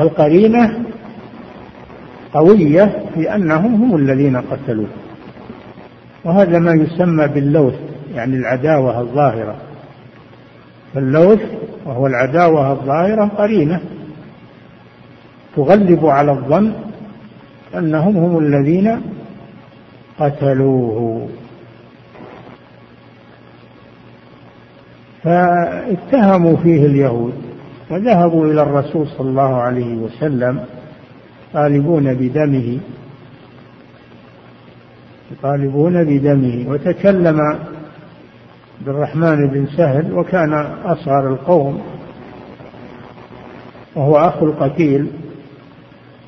[0.00, 0.84] القرينة
[2.34, 4.88] قوية في أنهم هم الذين قتلوه.
[6.24, 7.74] وهذا ما يسمى باللوث
[8.14, 9.56] يعني العداوة الظاهرة.
[10.94, 11.40] فاللوث
[11.86, 13.80] وهو العداوة الظاهرة قرينة.
[15.56, 16.72] تغلب على الظن
[17.74, 19.00] أنهم هم الذين
[20.20, 21.28] قتلوه.
[25.26, 27.34] فاتهموا فيه اليهود
[27.90, 30.60] وذهبوا إلى الرسول صلى الله عليه وسلم
[31.50, 32.78] يطالبون بدمه
[35.32, 37.58] يطالبون بدمه وتكلم
[38.80, 40.52] بالرحمن بن سهل وكان
[40.84, 41.82] أصغر القوم
[43.96, 45.06] وهو أخو القتيل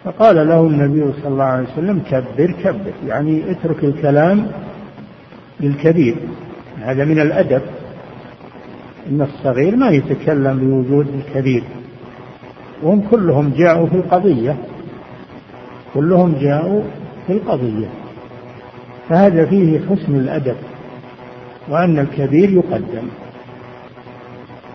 [0.05, 4.47] فقال له النبي صلى الله عليه وسلم كبر كبر يعني اترك الكلام
[5.61, 6.17] للكبير
[6.81, 7.63] هذا من الأدب.
[9.11, 11.63] إن الصغير ما يتكلم بوجود الكبير.
[12.83, 14.57] وهم كلهم جاءوا في القضية.
[15.95, 16.83] كلهم جاءوا
[17.27, 17.89] في القضية.
[19.09, 20.57] فهذا فيه حسن الأدب
[21.69, 23.09] وأن الكبير يقدم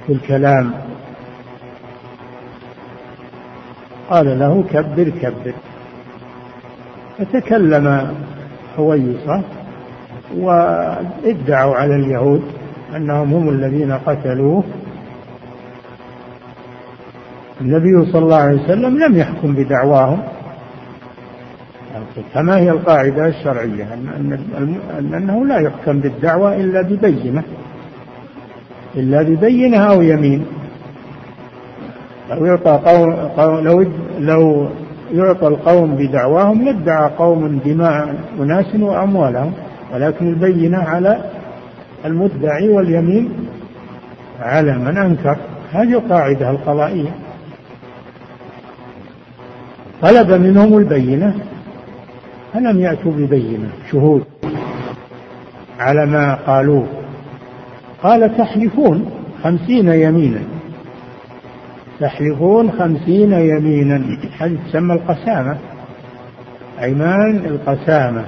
[0.08, 0.74] في الكلام.
[4.10, 5.54] قال له كبر كبر.
[7.18, 8.16] فتكلم
[8.78, 9.42] حويصة
[10.36, 12.63] وادعوا على اليهود.
[12.96, 14.64] أنهم هم الذين قتلوه.
[17.62, 20.20] النبي صلى الله عليه وسلم لم يحكم بدعواهم.
[22.34, 27.44] فما هي القاعدة الشرعية؟ أن أنه لا يحكم بالدعوة إلا ببينة.
[28.96, 30.46] إلا ببينة أو يمين.
[32.30, 33.86] لو يعطى قوم لو
[34.20, 34.68] لو
[35.14, 39.54] يعطى القوم بدعواهم لادعى قوم دماء أناس وأموالهم.
[39.94, 41.33] ولكن البينة على
[42.06, 43.32] المدعي واليمين
[44.40, 45.38] على من أنكر.
[45.72, 47.16] هذه القاعدة القضائية.
[50.02, 51.36] طلب منهم البينة.
[52.54, 54.24] فلم يأتوا ببينة؟ شهود.
[55.80, 56.88] على ما قالوه
[58.04, 59.12] قال تحلفون
[59.44, 60.40] خمسين يمينا.
[62.00, 64.04] تحلفون خمسين يمينا.
[64.40, 65.58] هذه تسمى القسامة.
[66.82, 68.26] أيمان القسامة.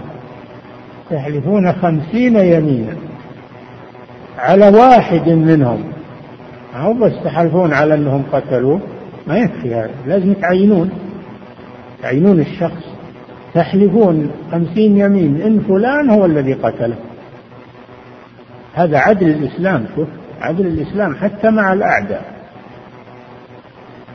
[1.09, 3.04] تحلفون خمسين يمينا.
[4.37, 5.83] على واحد منهم.
[6.75, 8.79] أو بس تحلفون على أنهم قتلوه؟
[9.27, 10.89] ما يكفي هذا لازم تعينون.
[12.01, 12.83] تعينون الشخص.
[13.53, 15.41] تحلفون خمسين يمين.
[15.41, 16.95] إن فلان هو الذي قتله.
[18.73, 19.85] هذا عدل الإسلام.
[19.95, 20.07] شوف
[20.41, 22.25] عدل الإسلام حتى مع الأعداء.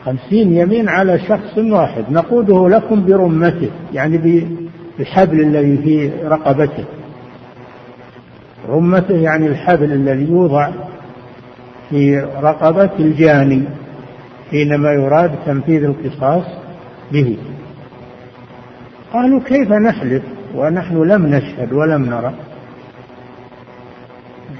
[0.05, 2.03] خمسين يمين على شخص واحد.
[2.11, 4.17] نقوده لكم برمته يعني
[4.97, 6.85] بالحبل الذي في رقبته.
[8.69, 10.69] رمته يعني الحبل الذي يوضع
[11.89, 13.63] في رقبة الجاني
[14.51, 16.45] حينما يراد تنفيذ القصاص
[17.11, 17.37] به.
[19.13, 20.23] قالوا كيف نحلف
[20.55, 22.33] ونحن لم نشهد ولم نرى؟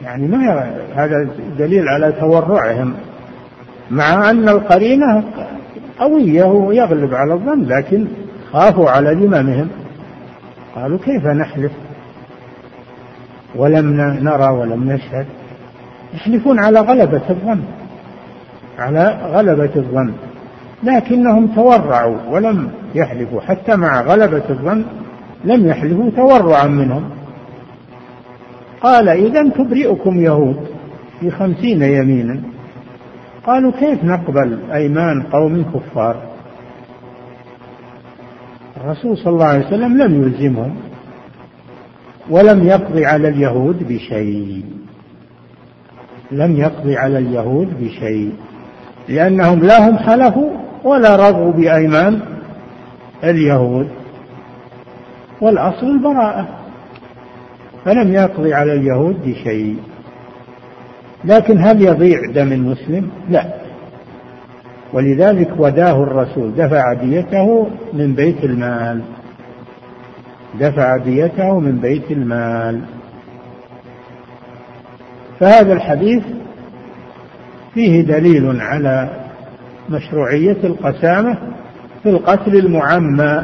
[0.03, 2.93] يعني ما هذا دليل على تورعهم
[3.91, 5.23] مع أن القرينة
[5.99, 8.07] قوية ويغلب على الظن لكن
[8.51, 9.67] خافوا على ذممهم
[10.75, 11.71] قالوا كيف نحلف؟
[13.55, 15.25] ولم نرى ولم نشهد
[16.13, 17.61] يحلفون على غلبة الظن
[18.79, 20.13] على غلبة الظن
[20.83, 24.83] لكنهم تورعوا ولم يحلفوا حتى مع غلبة الظن
[25.45, 27.09] لم يحلفوا تورعا منهم.
[28.81, 30.67] قال إذا تبرئكم يهود
[31.19, 32.41] في خمسين يمينا.
[33.45, 36.15] قالوا كيف نقبل أيمان قوم كفار؟
[38.81, 40.75] الرسول صلى الله عليه وسلم لم يلزمهم
[42.31, 44.65] ولم يقضي على اليهود بشيء.
[46.31, 48.31] لم يقضي على اليهود بشيء.
[49.09, 50.49] لأنهم لا هم حلفوا
[50.83, 52.21] ولا رضوا بأيمان
[53.23, 53.87] اليهود.
[55.41, 56.47] والأصل البراءة.
[57.85, 59.77] فلم يقضي على اليهود بشيء.
[61.25, 63.45] لكن هل يضيع دم المسلم؟ لا.
[64.93, 69.01] ولذلك وداه الرسول دفع ديته من بيت المال.
[70.59, 72.81] دفع ديته من بيت المال.
[75.39, 76.23] فهذا الحديث
[77.73, 79.09] فيه دليل على
[79.89, 81.37] مشروعية القسامة
[82.03, 83.43] في القتل المعمى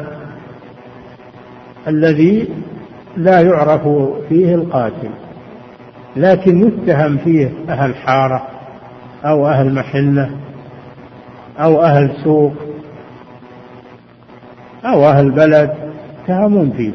[1.88, 2.48] الذي
[3.18, 3.82] لا يعرف
[4.30, 5.10] فيه القاتل
[6.16, 8.48] لكن يتهم فيه أهل حارة
[9.26, 10.30] أو أهل محلة
[11.60, 12.54] أو أهل سوق
[14.86, 15.87] أو أهل بلد.
[16.28, 16.92] يتهمون فيه.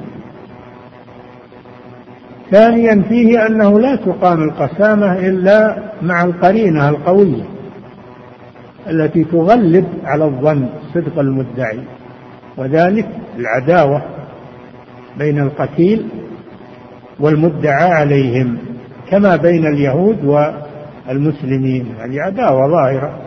[2.51, 7.45] ثانيا فيه أنه لا تقام القسامة إلا مع القرينة القوية
[8.91, 11.79] التي تغلب على الظن صدق المدعي
[12.57, 13.07] وذلك
[13.39, 14.03] العداوة
[15.19, 16.07] بين القتيل
[17.21, 18.59] والمدعى عليهم
[19.11, 21.87] كما بين اليهود والمسلمين.
[22.01, 23.19] هذه عداوة ظاهرة.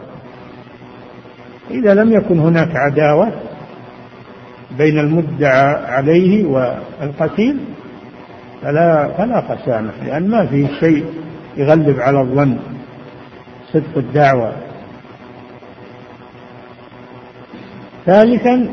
[1.72, 3.32] إذا لم يكن هناك عداوة
[4.78, 7.57] بين المدعى عليه والقتيل
[8.61, 11.05] فلا فلا قسامة لأن ما في شيء
[11.57, 12.57] يغلب على الظن.
[13.74, 14.53] صدق الدعوة.
[18.05, 18.68] ثالثا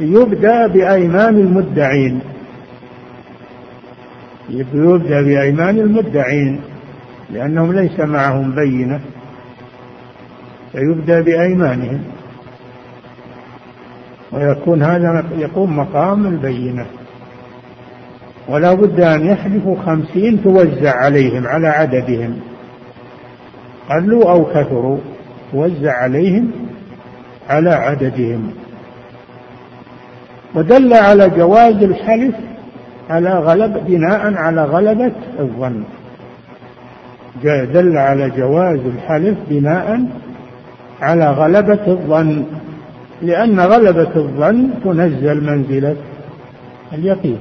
[0.00, 2.20] يبدأ بأيمان المدعين.
[4.50, 6.60] يبدأ بأيمان المدعين
[7.30, 9.00] لأنهم ليس معهم بينة.
[10.72, 12.00] فيبدأ بأيمانهم.
[14.32, 16.86] ويكون هذا يقوم مقام البينة.
[18.48, 22.40] ولا بد أن يحلفوا خمسين توزع عليهم على عددهم.
[23.90, 24.98] قلوا أو كثروا
[25.52, 26.50] توزع عليهم
[27.48, 28.50] على عددهم.
[30.54, 32.34] ودل على جواز الحلف
[33.10, 35.82] على غلب بناء على غلبة الظن.
[37.44, 40.06] دل على جواز الحلف بناء
[41.00, 42.44] على غلبة الظن.
[43.22, 45.96] لأن غلبة الظن تنزل منزلة
[46.92, 47.38] اليقين.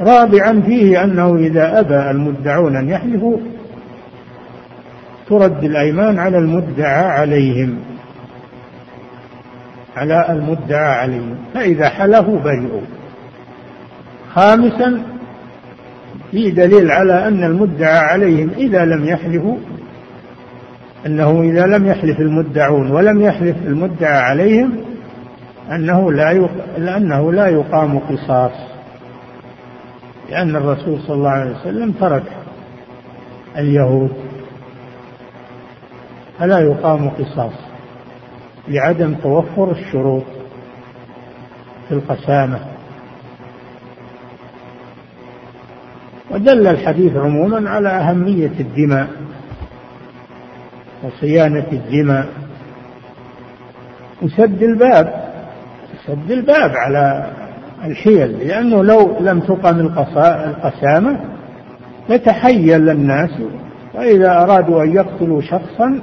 [0.00, 3.38] رابعا فيه أنه إذا أبى المدعون أن يحلفوا
[5.28, 7.78] ترد الأيمان على المدعى عليهم.
[9.96, 11.36] على المدعى عليهم.
[11.54, 12.80] فإذا حلفوا برئوا.
[14.34, 15.02] خامسا
[16.30, 19.56] في دليل على أن المدعى عليهم إذا لم يحلفوا
[21.06, 24.76] أنه إذا لم يحلف المدعون ولم يحلف المدعى عليهم
[25.70, 26.48] أنه لا.
[26.78, 28.52] لأنه لا يقام قصاص
[30.30, 32.22] لأن الرسول صلى الله عليه وسلم ترك
[33.58, 34.12] اليهود
[36.38, 37.52] فلا يقام قصاص
[38.68, 40.24] لعدم توفر الشروط
[41.88, 42.58] في القسامة
[46.30, 49.08] ودل الحديث عموما على أهمية الدماء
[51.02, 52.26] وصيانة الدماء.
[54.22, 55.28] وسد الباب
[56.06, 57.26] سد الباب على
[57.84, 61.20] الحيل لأنه لو لم تقم القسامة
[62.08, 63.30] يتحيل الناس
[63.94, 66.00] وإذا أرادوا أن يقتلوا شخصا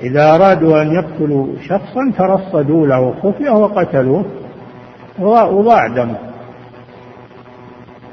[0.00, 4.24] إذا أرادوا أن يقتلوا شخصا ترصدوا له خفية وقتلوه
[5.18, 6.18] وضاع دمه.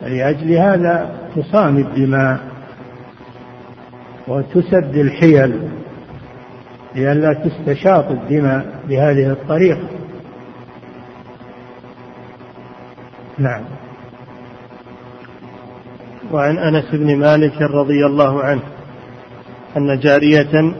[0.01, 2.39] لأجل هذا تصام الدماء.
[4.27, 5.69] وتسد الحيل
[6.95, 9.87] لئلا تستشاط الدماء بهذه الطريقة.
[13.37, 13.61] نعم.
[16.31, 18.61] وعن أنس بن مالك رضي الله عنه
[19.77, 20.73] أن جارية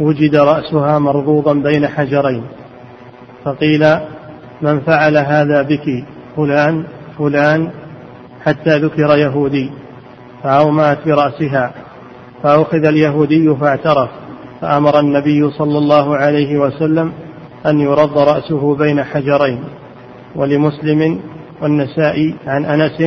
[0.00, 2.44] وجد رأسها مربوضا بين حجرين
[3.44, 3.96] فقيل
[4.62, 6.04] من فعل هذا بك؟
[6.36, 6.84] فلان
[7.18, 7.70] فلان
[8.44, 9.70] حتى ذكر يهودي.
[10.42, 11.81] فأومأت برأسها.
[12.42, 14.10] فأخذ اليهودي فاعترف
[14.60, 17.12] فأمر النبي صلى الله عليه وسلم
[17.66, 19.64] أن يرد رأسه بين حجرين
[20.34, 21.20] ولمسلم
[21.62, 23.00] والنسائي عن أنس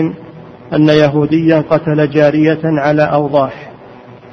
[0.74, 3.72] أن يهوديا قتل جارية على أوضاح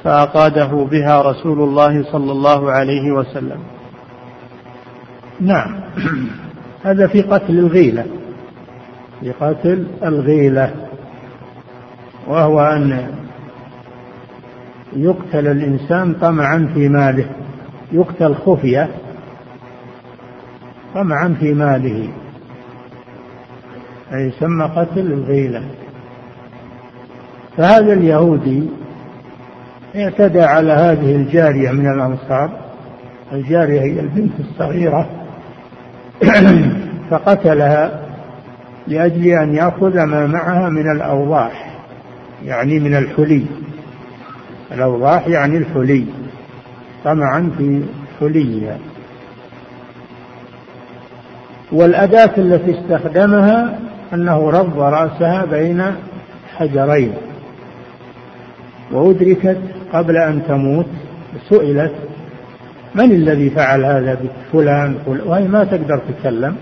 [0.03, 3.59] فأقاده بها رسول الله صلى الله عليه وسلم.
[5.41, 5.75] نعم.
[6.85, 8.05] هذا في قتل الغيلة.
[9.21, 10.73] في قتل الغيلة.
[12.27, 13.07] وهو أن
[14.95, 17.25] يقتل الإنسان طمعا في ماله.
[17.91, 18.89] يقتل خفية
[20.95, 22.09] طمعا في ماله.
[24.13, 25.63] أي يسمى قتل الغيلة.
[27.57, 28.63] فهذا اليهودي
[29.95, 32.49] اعتدى على هذه الجارية من الأنصار.
[33.31, 35.09] الجارية هي البنت الصغيرة.
[37.09, 37.99] فقتلها
[38.87, 41.77] لأجل أن يأخذ ما معها من الأوضاح
[42.45, 43.45] يعني من الحلي.
[44.73, 46.05] الأوضاح يعني الحلي.
[47.03, 47.83] طمعا في
[48.19, 48.77] حليها.
[51.71, 53.79] والأداة التي استخدمها
[54.13, 55.83] أنه رض رأسها بين
[56.55, 57.13] حجرين.
[58.91, 59.57] وأدركت
[59.93, 60.87] قبل أن تموت
[61.49, 61.93] سئلت
[62.95, 64.95] من الذي فعل هذا بفلان؟
[65.25, 66.55] وهي ما تقدر تتكلم.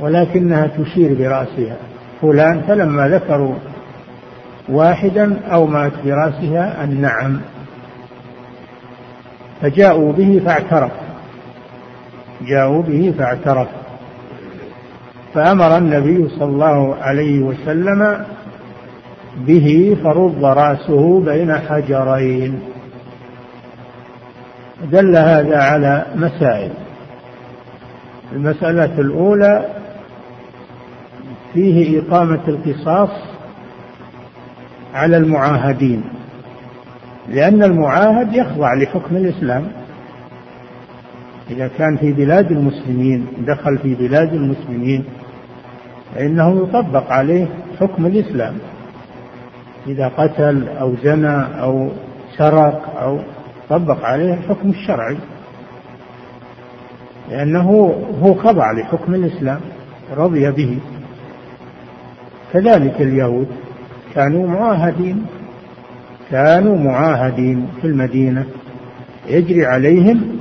[0.00, 1.76] ولكنها تشير برأسها.
[2.22, 3.54] فلان فلما ذكروا
[4.68, 7.40] واحدا أومأت برأسها النعم
[9.62, 10.92] فجاءوا به فاعترف.
[12.42, 13.68] جاءوا به فاعترف.
[15.34, 18.24] فأمر النبي صلى الله عليه وسلم
[19.36, 22.60] به فرض رأسه بين حجرين.
[24.92, 26.70] دل هذا على مسائل.
[28.32, 29.64] المسألة الأولى
[31.54, 33.31] فيه إقامة القصاص
[34.94, 36.02] على المعاهدين
[37.28, 39.66] لأن المعاهد يخضع لحكم الإسلام.
[41.50, 45.04] إذا كان في بلاد المسلمين دخل في بلاد المسلمين
[46.14, 47.46] فإنه يطبق عليه
[47.80, 48.54] حكم الإسلام.
[49.86, 51.88] إذا قتل أو زنى أو
[52.36, 53.18] سرق أو
[53.68, 55.16] طبق عليه الحكم الشرعي
[57.30, 59.60] لأنه هو خضع لحكم الإسلام
[60.16, 60.78] رضي به.
[62.52, 63.48] كذلك اليهود.
[64.14, 65.26] كانوا معاهدين.
[66.30, 68.46] كانوا معاهدين في المدينة.
[69.28, 70.38] يجري عليهم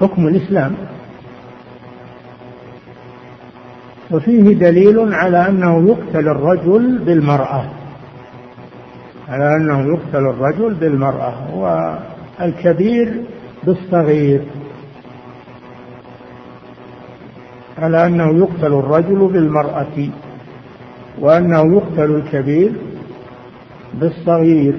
[0.00, 0.72] حكم الإسلام.
[4.10, 7.64] وفيه دليل على أنه يقتل الرجل بالمرأة.
[9.28, 11.34] على أنه يقتل الرجل بالمرأة.
[12.40, 13.22] والكبير
[13.64, 14.42] بالصغير.
[17.78, 20.08] على أنه يقتل الرجل بالمرأة.
[21.20, 22.72] وأنه يقتل الكبير
[23.94, 24.74] بالصغير.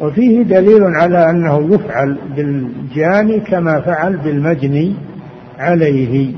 [0.00, 4.94] وفيه دليل على أنه يفعل بالجاني كما فعل بالمجني
[5.58, 6.34] عليه.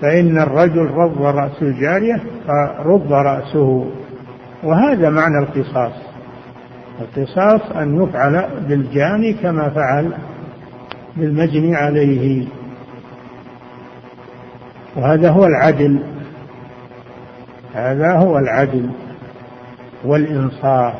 [0.00, 3.90] فإن الرجل رض رأس الجارية فرض رأسه.
[4.62, 5.92] وهذا معنى القصاص.
[7.00, 10.12] القصاص أن يفعل بالجاني كما فعل
[11.16, 12.46] بالمجني عليه.
[14.96, 15.98] وهذا هو العدل.
[17.74, 18.90] هذا هو العدل
[20.04, 20.94] والإنصاف.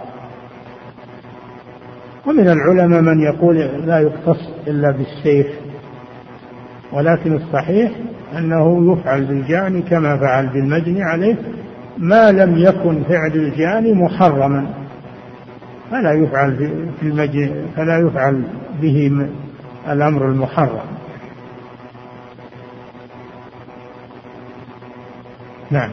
[2.27, 5.47] ومن العلماء من يقول لا يقتص إلا بالسيف
[6.93, 7.93] ولكن الصحيح
[8.39, 11.37] أنه يفعل بالجاني كما فعل بالمجني عليه
[11.99, 14.67] ما لم يكن فعل الجاني محرما.
[15.91, 16.57] فلا يفعل
[17.01, 17.07] في
[17.77, 18.43] فلا يفعل
[18.83, 19.27] به
[19.91, 21.00] الأمر المحرم.
[25.71, 25.91] نعم.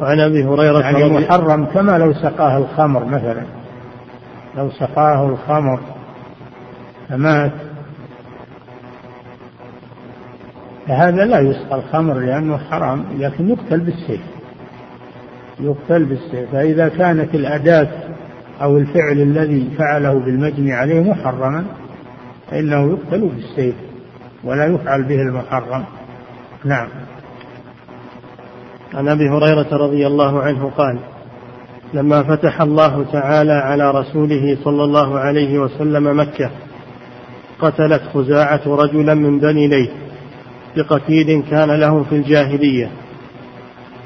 [0.00, 3.42] وعن أبي هريرة يعني محرم كما لو سقاه الخمر مثلا.
[4.56, 5.80] لو سقاه الخمر.
[7.08, 7.52] فمات.
[10.88, 14.20] فهذا لا يسقى الخمر لأنه حرام لكن يقتل بالسيف.
[15.60, 16.50] يقتل بالسيف.
[16.52, 17.88] فإذا كانت الأداة
[18.62, 21.64] أو الفعل الذي فعله بالمجني عليه محرما
[22.50, 23.74] فإنه يقتل بالسيف.
[24.44, 25.84] ولا يفعل به المحرم.
[26.64, 26.88] نعم.
[28.94, 30.98] عن أبي هريرة رضي الله عنه قال
[31.94, 36.50] لما فتح الله تعالى على رسوله صلى الله عليه وسلم مكة
[37.60, 39.90] قتلت خزاعة رجلا من بني ليث
[40.76, 42.90] بقتيل كان لهم في الجاهلية.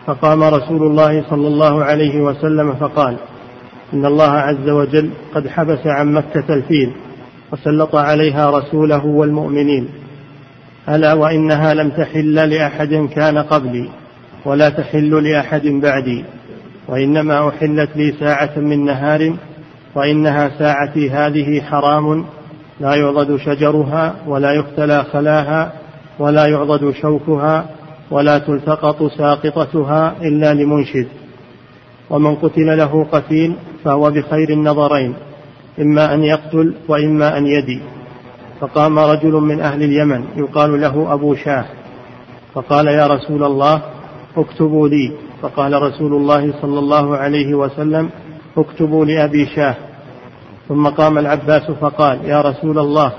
[0.06, 3.16] فقام رسول الله صلى الله عليه وسلم فقال
[3.94, 6.92] إن الله عز وجل قد حبس عن مكة الفيل
[7.52, 9.88] وسلط عليها رسوله والمؤمنين.
[10.88, 13.88] ألا وإنها لم تحل لأحد كان قبلي
[14.44, 16.24] ولا تحل لأحد بعدي
[16.88, 19.36] وإنما أحلت لي ساعة من نهار
[19.94, 22.24] وإنها ساعتي هذه حرام
[22.80, 25.72] لا يعضد شجرها ولا يختلى خلاها
[26.18, 27.66] ولا يعضد شوكها
[28.10, 31.06] ولا تلتقط ساقطتها إلا لمنشد.
[32.10, 35.14] ومن قتل له قتيل فهو بخير النظرين
[35.80, 37.80] إما أن يقتل وإما أن يدي.
[38.60, 41.64] فقام رجل من أهل اليمن يقال له أبو شاه.
[42.54, 43.82] فقال يا رسول الله
[44.36, 45.12] اكتبوا لي.
[45.42, 48.10] فقال رسول الله صلى الله عليه وسلم
[48.58, 49.74] اكتبوا لأبي شاه.
[50.68, 53.12] ثم قام العباس فقال يا رسول الله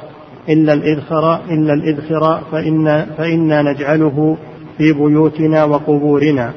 [0.49, 4.37] إلا الإذخر إلا الإذخر فإن فإنا نجعله
[4.77, 6.53] في بيوتنا وقبورنا.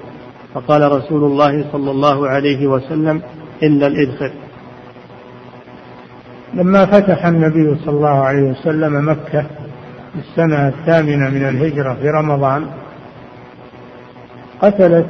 [0.55, 3.23] فقال رسول الله صلى الله عليه وسلم
[3.63, 4.33] إلا الإذخر.
[6.55, 9.43] لما فتح النبي صلى الله عليه وسلم مكة
[10.13, 12.67] في السنة الثامنة من الهجرة في رمضان
[14.63, 15.07] قتلت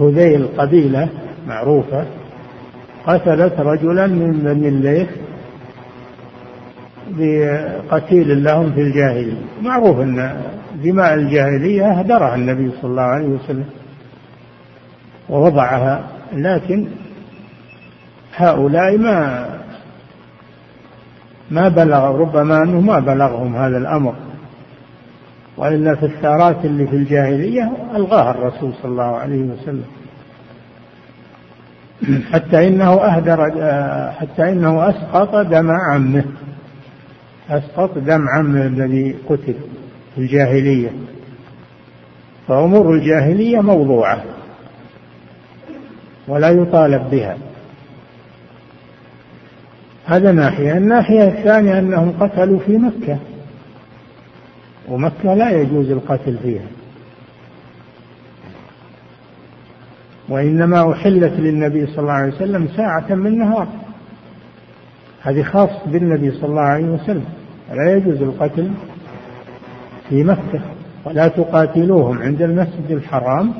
[0.00, 1.08] هذيل قبيلة
[1.48, 2.04] معروفة
[3.06, 5.08] قتلت رجلا من بني الليث
[7.10, 9.42] بقتيل لهم في الجاهلية.
[9.62, 10.40] معروف أن
[10.84, 13.66] دماء الجاهلية أهدرها النبي صلى الله عليه وسلم
[15.28, 16.86] ووضعها لكن
[18.36, 19.48] هؤلاء ما
[21.50, 24.14] ما بلغ ربما أنه ما بلغهم هذا الأمر.
[25.56, 29.84] وإلا في الثارات اللي في الجاهلية ألغاها الرسول صلى الله عليه وسلم.
[32.32, 33.50] حتى إنه أهدر
[34.10, 36.24] حتى إنه أسقط دم عمه.
[37.50, 39.54] أسقط دم عمه الذي قتل
[40.14, 40.90] في الجاهلية.
[42.48, 44.22] فأمور الجاهلية موضوعة.
[46.28, 47.36] ولا يطالب بها.
[50.08, 50.72] هذا ناحية.
[50.76, 53.18] الناحية الثانية أنهم قتلوا في مكة
[54.88, 56.66] ومكة لا يجوز القتل فيها.
[60.28, 63.68] وإنما أحلت للنبي صلى الله عليه وسلم ساعة من نهار.
[65.22, 67.24] هذه خاص بالنبي صلى الله عليه وسلم.
[67.72, 68.70] لا يجوز القتل
[70.08, 70.60] في مكة.
[71.04, 73.54] ولا تقاتلوهم عند المسجد الحرام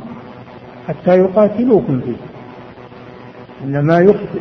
[0.88, 2.16] حتى يقاتلوكم فيه.
[3.64, 4.40] إنما يقتل,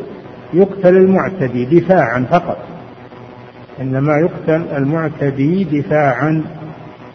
[0.52, 2.58] يقتل المعتدي دفاعا فقط.
[3.80, 6.42] إنما يقتل المعتدي دفاعا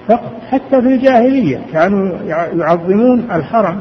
[0.07, 1.61] فقط حتى في الجاهلية.
[1.73, 2.17] كانوا
[2.55, 3.79] يعظمون الحرم.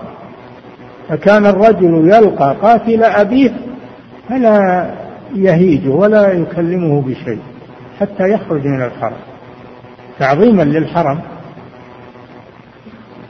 [1.09, 3.53] فكان الرجل يلقى قاتل أبيه
[4.29, 4.91] فلا
[5.35, 7.39] يهيجه ولا يكلمه بشيء
[8.01, 9.17] حتى يخرج من الحرم.
[10.19, 11.21] تعظيما للحرم.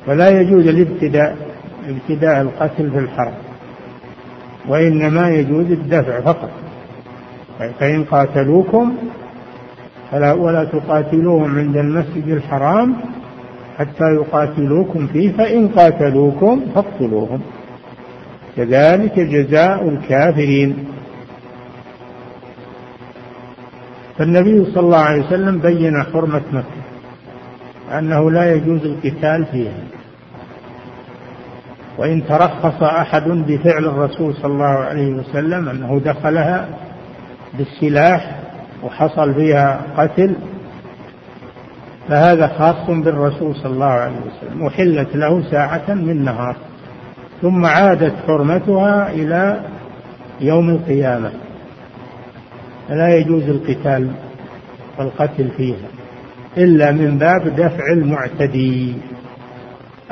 [0.07, 1.37] فلا يجوز الابتداء
[1.89, 3.35] ابتداء القتل في الحرم.
[4.69, 6.51] وإنما يجوز الدفع فقط.
[7.81, 8.95] فإن قاتلوكم
[10.11, 12.97] فلا ولا تقاتلوهم عند المسجد الحرام
[13.79, 17.41] حتى يقاتلوكم فيه فإن قاتلوكم فاقتلوهم.
[18.57, 20.85] كذلك جزاء الكافرين.
[24.19, 26.83] فالنبي صلى الله عليه وسلم بين حرمة مكة
[27.99, 29.83] أنه لا يجوز القتال فيها.
[31.99, 36.69] وإن ترخص أحد بفعل الرسول صلى الله عليه وسلم أنه دخلها
[37.59, 38.41] بالسلاح
[38.83, 40.37] وحصل فيها قتل
[42.09, 46.57] فهذا خاص بالرسول صلى الله عليه وسلم وحلت له ساعة من نهار
[47.43, 49.61] ثم عادت حرمتها إلى
[50.41, 51.33] يوم القيامة.
[52.89, 54.11] فلا يجوز القتال
[54.99, 55.89] والقتل فيها
[56.57, 58.95] إلا من باب دفع المعتدي.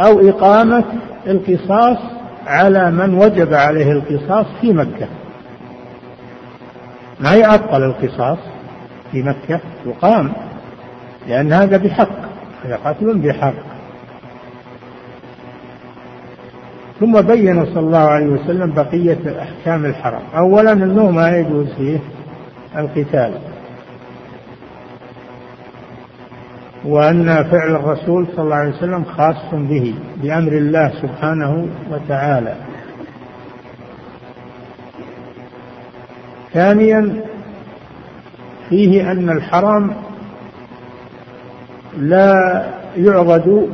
[0.01, 0.84] أو إقامة
[1.26, 1.98] القصاص
[2.46, 5.09] على من وجب عليه القصاص في مكة.
[7.20, 8.38] ما يعطل القصاص
[9.12, 10.32] في مكة؟ يقام
[11.28, 12.11] لأن هذا بحق
[12.64, 13.55] هذا قتل بحق.
[17.01, 21.98] ثم بين صلى الله عليه وسلم بقية أحكام الحرم أولا أنه ما يجوز فيه
[22.76, 23.32] القتال.
[26.84, 32.54] وأن فعل الرسول صلى الله عليه وسلم خاص به بأمر الله سبحانه وتعالى.
[36.52, 37.24] ثانيا
[38.68, 39.94] فيه أن الحرام
[41.98, 42.64] لا
[42.96, 43.68] يعضد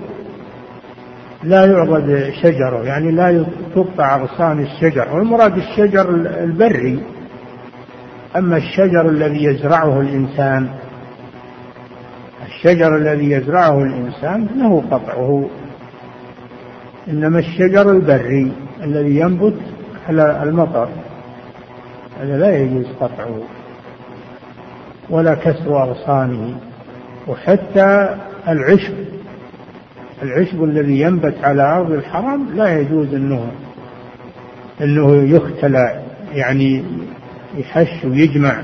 [1.42, 5.14] لا يعضد شجره يعني لا تقطع أغصان الشجر.
[5.14, 6.11] والمراد الشجر
[6.44, 7.02] البري
[8.36, 10.68] أما الشجر الذي يزرعه الإنسان
[12.57, 15.48] الشجر الذي يزرعه الإنسان له قطعه.
[17.09, 18.52] إنما الشجر البري
[18.82, 19.54] الذي ينبت
[20.09, 20.88] على المطر.
[22.20, 23.40] هذا لا يجوز قطعه
[25.11, 26.54] ولا كسر أغصانه
[27.28, 28.16] وحتى
[28.48, 28.94] العشب.
[30.22, 33.50] العشب الذي ينبت على أرض الحرم لا يجوز أنه
[34.80, 36.02] أنه يختلى
[36.32, 36.84] يعني
[37.57, 38.62] يحش ويجمع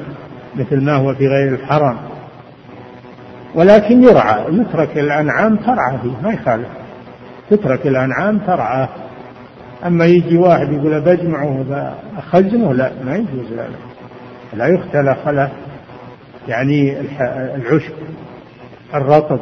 [0.56, 2.11] مثل ما هو في غير الحرم
[3.54, 6.68] ولكن يرعى يترك الأنعام ترعى فيه ما يخالف.
[7.50, 8.88] تترك الأنعام ترعى.
[9.86, 11.64] أما يجي واحد يقول بجمعه
[12.18, 13.66] أخزنه لا ما يجوز لا
[14.54, 15.48] لا يختلى خلا
[16.48, 17.00] يعني
[17.56, 17.92] العشب
[18.94, 19.40] الرطب.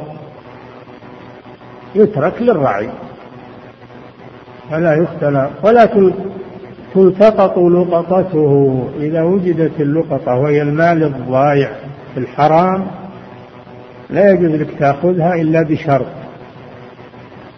[1.94, 2.88] يترك للرعي.
[4.70, 5.88] فلا يختلى ولا
[6.94, 8.84] تلتقط لقطته.
[9.00, 11.70] إذا وجدت اللقطة وهي المال الضايع
[12.14, 12.86] في الحرام
[14.12, 16.06] لا يجوز لك تأخذها إلا بشرط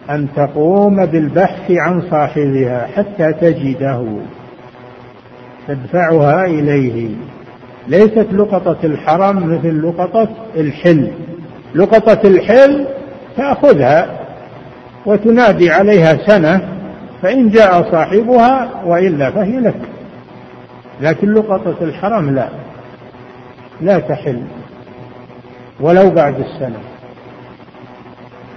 [0.09, 4.05] أن تقوم بالبحث عن صاحبها حتى تجده
[5.67, 7.09] تدفعها إليه.
[7.87, 11.11] ليست لقطة الحرم مثل لقطة الحل.
[11.75, 12.87] لقطة الحل
[13.37, 14.19] تأخذها
[15.05, 16.61] وتنادي عليها سنة
[17.21, 19.81] فإن جاء صاحبها وإلا فهي لك.
[21.01, 22.49] لكن لقطة الحرم لا.
[23.81, 24.41] لا تحل.
[25.79, 26.79] ولو بعد السنة.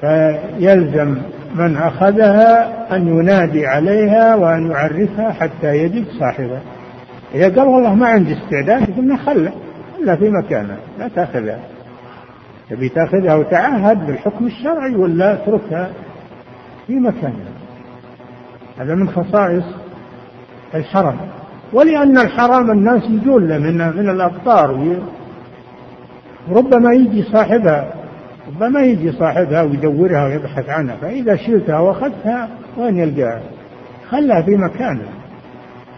[0.00, 1.16] فيلزم
[1.54, 6.60] من أخذها أن ينادي عليها وأن يعرفها حتى يجد صاحبها.
[7.34, 9.52] إذا قال والله ما عندي استعداد قلنا خله
[9.98, 11.58] خلها في مكانها لا تأخذها.
[12.70, 15.90] تبي تأخذها وتعهد بالحكم الشرعي ولا اتركها
[16.86, 17.52] في مكانها
[18.78, 19.64] هذا من خصائص
[20.74, 21.16] الحرم.
[21.72, 24.96] ولأن الحرام الناس يجون من من الأقطار
[26.50, 27.94] ربما يجي صاحبها
[28.48, 33.40] ربما يجي صاحبها ويدورها ويبحث عنها فإذا شلتها وأخذتها وين يلقاها؟
[34.10, 35.12] خلها في مكانها.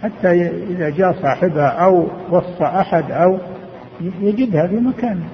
[0.03, 3.39] حتى إذا جاء صاحبها أو وصى أحد أو
[4.21, 5.29] يجدها في مكانها.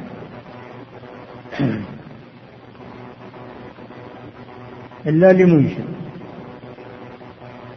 [5.06, 5.84] إلا لمنشد.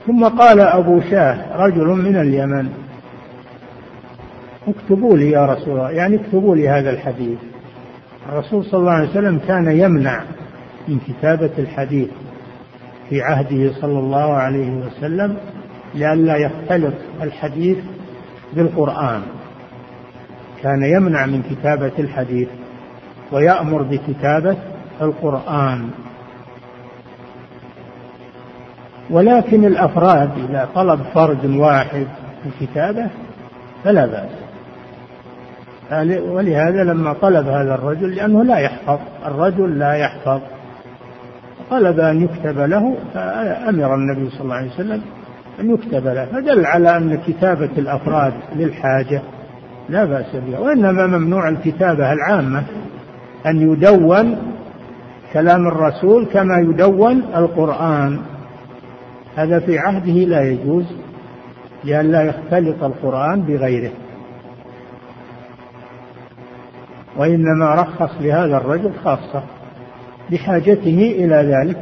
[0.07, 2.86] ثم قال أبو شاه رجل من اليمن
[4.67, 7.37] اكتبوا لي يا رسول الله يعني اكتبوا لي هذا الحديث.
[8.29, 10.21] الرسول صلى الله عليه وسلم كان يمنع
[10.87, 12.09] من كتابة الحديث
[13.09, 15.37] في عهده صلى الله عليه وسلم
[15.95, 17.77] لئلا يختلط الحديث
[18.53, 19.21] بالقرآن.
[20.63, 22.47] كان يمنع من كتابة الحديث
[23.31, 24.57] ويأمر بكتابة
[25.01, 25.89] القرآن.
[29.09, 32.07] ولكن الأفراد إذا طلب فرد واحد
[32.45, 33.07] الكتابة
[33.83, 34.46] فلا بأس.
[36.31, 40.41] ولهذا لما طلب هذا الرجل لأنه لا يحفظ الرجل لا يحفظ.
[41.69, 45.01] طلب أن يكتب له فأمر النبي صلى الله عليه وسلم
[45.59, 46.25] أن يكتب له.
[46.25, 49.21] فدل على أن كتابة الأفراد للحاجة
[49.89, 50.59] لا بأس بها.
[50.59, 52.63] وإنما ممنوع الكتابة العامة
[53.45, 54.37] أن يدون
[55.33, 58.19] كلام الرسول كما يدون القرآن.
[59.35, 60.85] هذا في عهده لا يجوز
[61.83, 63.91] لئلا يختلط القرآن بغيره.
[67.17, 69.43] وإنما رخص لهذا الرجل خاصة
[70.31, 71.77] بحاجته إلى ذلك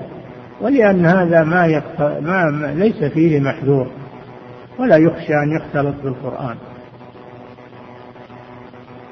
[0.61, 2.01] ولأن هذا ما, يقت...
[2.01, 3.87] ما ليس فيه محذور
[4.79, 6.55] ولا يخشى أن يختلط بالقرآن.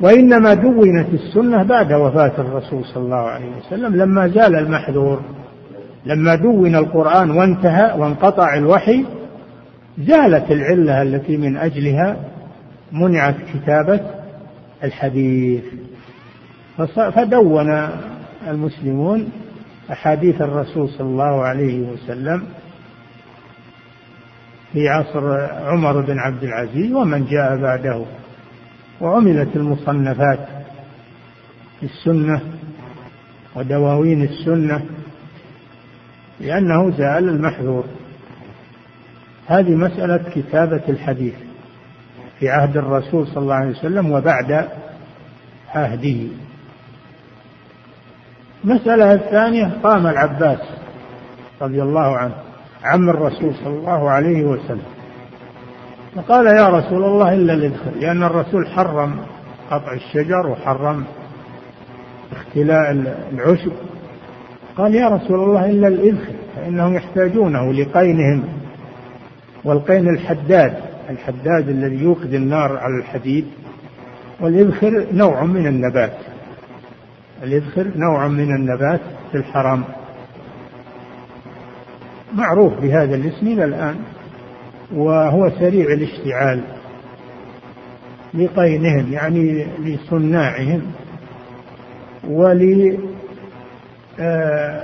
[0.02, 5.22] وإنما دونت السنة بعد وفاة الرسول صلى الله عليه وسلم لما زال المحذور
[6.06, 9.06] لما دون القرآن وانتهى وانقطع الوحي
[9.98, 12.18] زالت العلة التي من أجلها
[12.92, 14.00] منعت كتابة
[14.84, 15.64] الحديث.
[16.78, 17.90] فدون
[18.48, 19.32] المسلمون
[19.92, 22.44] أحاديث الرسول صلى الله عليه وسلم
[24.74, 28.06] في عصر عمر بن عبد العزيز ومن جاء بعده
[29.02, 30.48] وعملت المصنفات
[31.80, 32.42] في السنة
[33.56, 34.86] ودواوين السنة
[36.40, 37.86] لأنه زال المحذور.
[39.48, 41.34] هذه مسألة كتابة الحديث
[42.40, 44.68] في عهد الرسول صلى الله عليه وسلم وبعد
[45.70, 46.28] عهده.
[48.66, 50.60] المسألة الثانية قام العباس
[51.62, 52.34] رضي الله عنه
[52.84, 54.84] عم الرسول صلى الله عليه وسلم.
[56.16, 59.16] فقال يا رسول الله إلا الإدخل لأن الرسول حرم
[59.72, 61.04] قطع الشجر وحرم
[62.32, 62.92] اختلاء
[63.34, 63.72] العشب.
[64.78, 68.44] قال يا رسول الله إلا الإذخر فإنهم يحتاجونه لقينهم
[69.64, 70.74] والقين الحداد
[71.10, 73.46] الحداد الذي يوقد النار على الحديد.
[74.42, 76.18] والإذخر نوع من النبات.
[77.44, 79.84] الإذخر نوع من النبات في الحرم
[82.34, 83.96] معروف بهذا الاسم إلى الآن
[84.94, 86.62] وهو سريع الاشتعال
[88.34, 90.82] لقينهم يعني لصناعهم
[92.28, 92.98] ول
[94.20, 94.84] آه،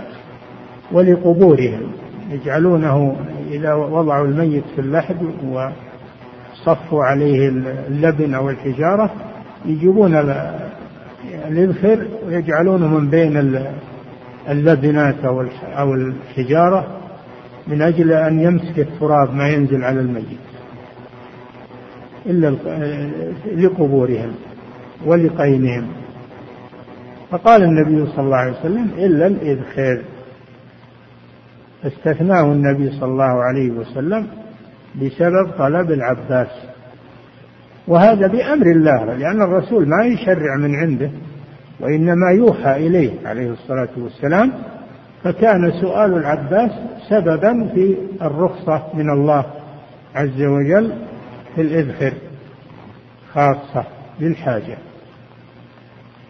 [0.91, 1.91] ولقبورهم.
[2.31, 3.15] يجعلونه
[3.51, 7.47] إذا وضعوا الميت في اللحد وصفوا عليه
[7.87, 9.13] اللبن أو الحجارة
[9.65, 10.15] يجيبون
[11.47, 13.61] الإذخر ويجعلونه من بين
[14.49, 15.26] اللبنات
[15.78, 16.88] أو الحجارة
[17.67, 20.39] من أجل أن يمسك التراب ما ينزل على الميت.
[22.26, 22.55] إلا
[23.55, 24.32] لقبورهم
[25.05, 25.88] ولقينهم
[27.32, 30.01] فقال النبي صلى الله عليه وسلم إلا الإذخر
[31.86, 34.28] استثناه النبي صلى الله عليه وسلم
[34.95, 36.47] بسبب طلب العباس.
[37.89, 41.11] وهذا بأمر الله لأن الرسول ما يشرع من عنده
[41.79, 44.51] وإنما يوحى إليه عليه الصلاة والسلام
[45.23, 46.71] فكان سؤال العباس
[47.09, 49.45] سببا في الرخصة من الله
[50.15, 50.93] عز وجل
[51.55, 52.13] في الإذخر
[53.33, 53.83] خاصة
[54.19, 54.77] للحاجة.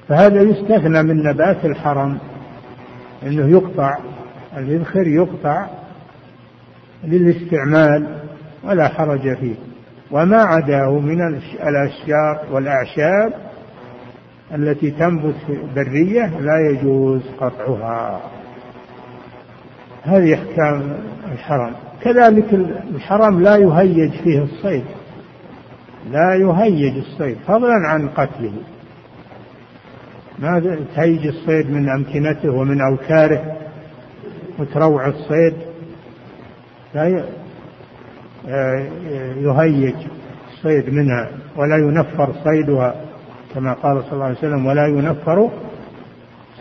[0.07, 2.17] فهذا يستثنى من نبات الحرم
[3.23, 3.97] إنه يقطع
[4.57, 5.67] الإذخر يقطع
[7.03, 8.07] للاستعمال
[8.63, 9.68] ولا حرج فيه.
[10.11, 11.37] وما عداه من
[11.67, 13.33] الأشجار والأعشاب
[14.55, 15.35] التي تنبت
[15.75, 18.21] برية لا يجوز قطعها.
[20.03, 20.97] هذه أحكام
[21.31, 21.73] الحرم.
[22.01, 22.53] كذلك
[22.95, 24.85] الحرم لا يهيج فيه الصيد.
[26.11, 28.53] لا يهيج الصيد فضلا عن قتله.
[30.39, 33.57] ما تهيج الصيد من أمكنته ومن أوكاره
[34.59, 35.53] وتروع الصيد.
[36.95, 37.23] لا
[38.47, 39.95] يهيج
[40.53, 42.95] الصيد منها ولا ينفر صيدها
[43.55, 45.49] كما قال صلى الله عليه وسلم ولا ينفر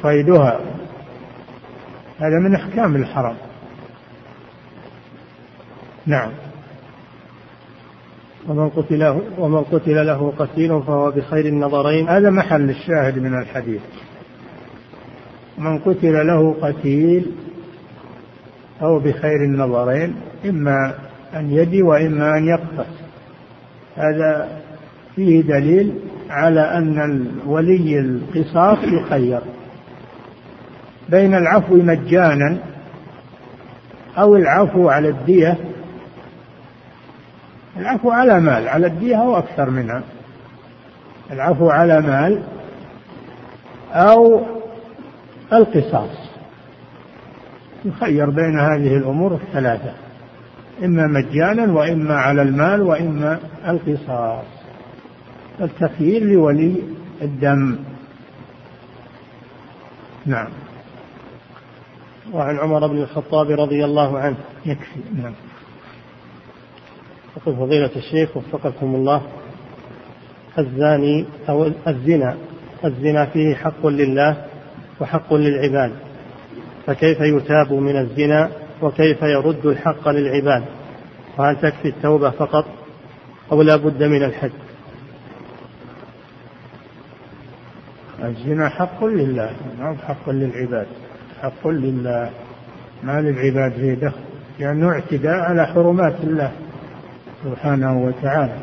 [0.03, 0.61] صيدها.
[2.19, 3.35] هذا من أحكام الحرم.
[6.07, 6.31] نعم.
[8.49, 12.09] ومن قتل ومن قتل له قتيل فهو بخير النظرين.
[12.09, 13.81] هذا محل الشاهد من الحديث.
[15.59, 17.31] من قتل له قتيل
[18.81, 20.15] فهو بخير النظرين
[20.45, 20.95] إما
[21.35, 22.87] أن يدي وإما أن يقتص
[23.97, 24.49] هذا
[25.17, 25.95] فيه دليل
[26.31, 29.41] على أن ولي القصاص يخير.
[31.09, 32.59] بين العفو مجانا
[34.19, 35.59] أو العفو على الدية
[37.77, 40.03] العفو على مال على الدية أو أكثر منها.
[41.31, 42.43] العفو على مال
[43.93, 44.43] أو
[45.53, 46.29] القصاص.
[47.85, 50.08] يخير بين هذه الأمور الثلاثة.
[50.85, 54.45] إما مجانا وإما على المال وإما القصاص.
[55.61, 56.75] التخيير لولي
[57.23, 57.79] الدم.
[60.27, 60.49] نعم.
[62.33, 64.37] وعن عمر بن الخطاب رضي الله عنه.
[64.67, 65.01] يكفي.
[65.23, 65.35] نعم.
[67.37, 69.23] يقول فضيلة الشيخ وفقكم الله
[70.59, 72.37] الزاني أو الزنا
[72.85, 74.45] الزنا فيه حق لله
[75.01, 75.93] وحق للعباد
[76.87, 78.51] فكيف يتاب من الزنا
[78.83, 80.65] وكيف يرد الحق للعباد؟
[81.39, 82.65] وهل تكفي التوبة فقط
[83.53, 84.53] أو لا بد من الحد
[88.25, 90.87] الزنا حق لله ما حق للعباد؟
[91.43, 92.31] حق لله
[93.03, 94.21] ما للعباد فيه دخل
[94.59, 96.53] لأنه اعتداء على حرمات الله
[97.45, 98.59] سبحانه وتعالى.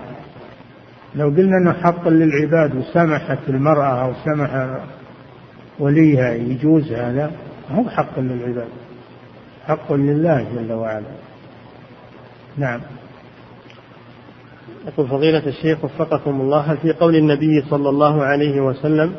[1.16, 4.80] لو قلنا إنه حق للعباد وسمحت المرأة أو سمح
[5.80, 7.32] وليها يجوز هذا
[7.72, 8.68] هو حق للعباد.
[9.68, 11.12] حق لله جل وعلا.
[12.58, 12.80] نعم.
[14.88, 19.16] يقول فضيلة الشيخ وفقكم الله في قول النبي صلى الله عليه وسلم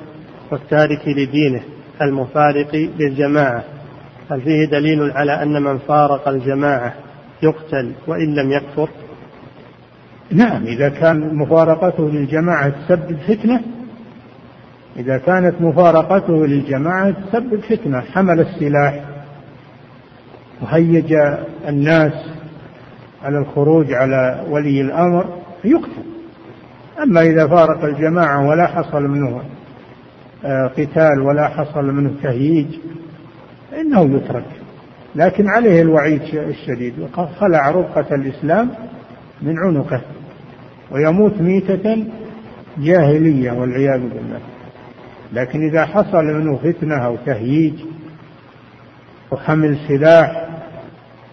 [0.51, 1.63] والتارك لدينه
[2.03, 3.65] المفارق للجماعة
[4.31, 6.95] هل فيه دليل على أن من فارق الجماعة
[7.43, 8.89] يقتل وإن لم يكفر؟
[10.31, 13.61] نعم إذا كان مفارقته للجماعة تسبب فتنة.
[14.97, 18.01] إذا كانت مفارقته للجماعة تسبب فتنة.
[18.01, 19.16] حمل السلاح.
[20.63, 21.15] وهيج
[21.69, 22.13] الناس
[23.25, 25.27] على الخروج على ولي الأمر
[25.65, 26.03] يقتل
[27.03, 29.43] أما إذا فارق الجماعة ولا حصل منه
[30.45, 32.67] آه، قتال ولا حصل منه تهييج
[33.81, 34.45] إنه يترك.
[35.15, 36.95] لكن عليه الوعيد الشديد.
[37.41, 38.71] خلع رقة الإسلام
[39.43, 40.01] من عنقه
[40.91, 42.05] ويموت ميتة
[42.79, 44.41] جاهلية والعياذ بالله.
[45.33, 47.75] لكن إذا حصل منه فتنة أو تهييج
[49.31, 50.46] وحمل سلاح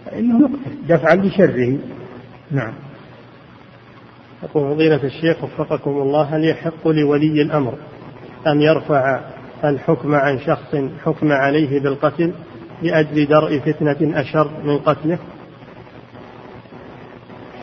[0.05, 1.77] فإنه يقتل دفعا لشره.
[2.51, 2.73] نعم.
[4.43, 7.73] يقول فضيلة الشيخ وفقكم الله هل يحق لولي الأمر
[8.47, 9.19] أن يرفع
[9.63, 10.75] الحكم عن شخص
[11.05, 12.33] حكم عليه بالقتل
[12.81, 15.17] لأجل درء فتنة أشر من قتله؟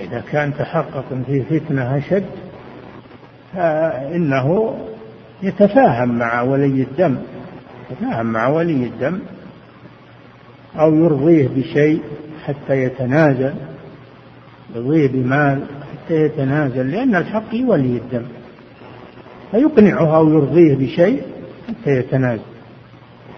[0.01, 2.27] إذا كان تحقق في فتنة أشد
[3.53, 4.79] فإنه
[5.43, 7.17] يتفاهم مع ولي الدم
[7.91, 9.21] يتفاهم مع ولي الدم
[10.77, 12.03] أو يرضيه بشيء.
[12.47, 13.55] حتى يتنازل
[14.75, 15.63] يرضيه بمال
[15.93, 18.23] حتى يتنازل لأن الحق لولي الدم.
[19.51, 21.23] فيقنعه أو يرضيه بشيء
[21.69, 22.43] حتى يتنازل.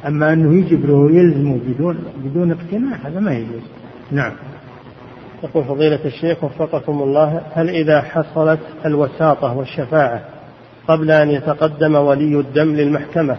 [0.06, 3.62] أما أنه يجبره يلزمه بدون بدون اقتناع هذا ما يجوز.
[4.10, 4.32] نعم.
[5.44, 10.22] يقول فضيلة الشيخ وفقكم الله هل إذا حصلت الوساطة والشفاعة
[10.88, 13.36] قبل أن يتقدم ولي الدم للمحكمة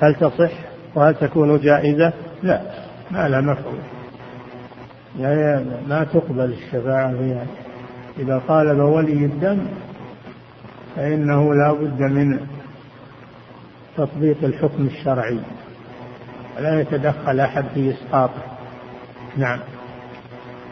[0.00, 0.52] هل تصح
[0.94, 2.60] وهل تكون جائزة؟ لا
[3.10, 3.78] ما لا مفعول.
[5.18, 7.46] يعني ما تقبل الشفاعة فيها
[8.18, 9.58] إذا طالب ولي الدم
[10.96, 12.40] فإنه لا بد من
[13.96, 15.38] تطبيق الحكم الشرعي.
[16.58, 18.42] ولا يتدخل أحد في إسقاطه.
[19.36, 19.58] نعم.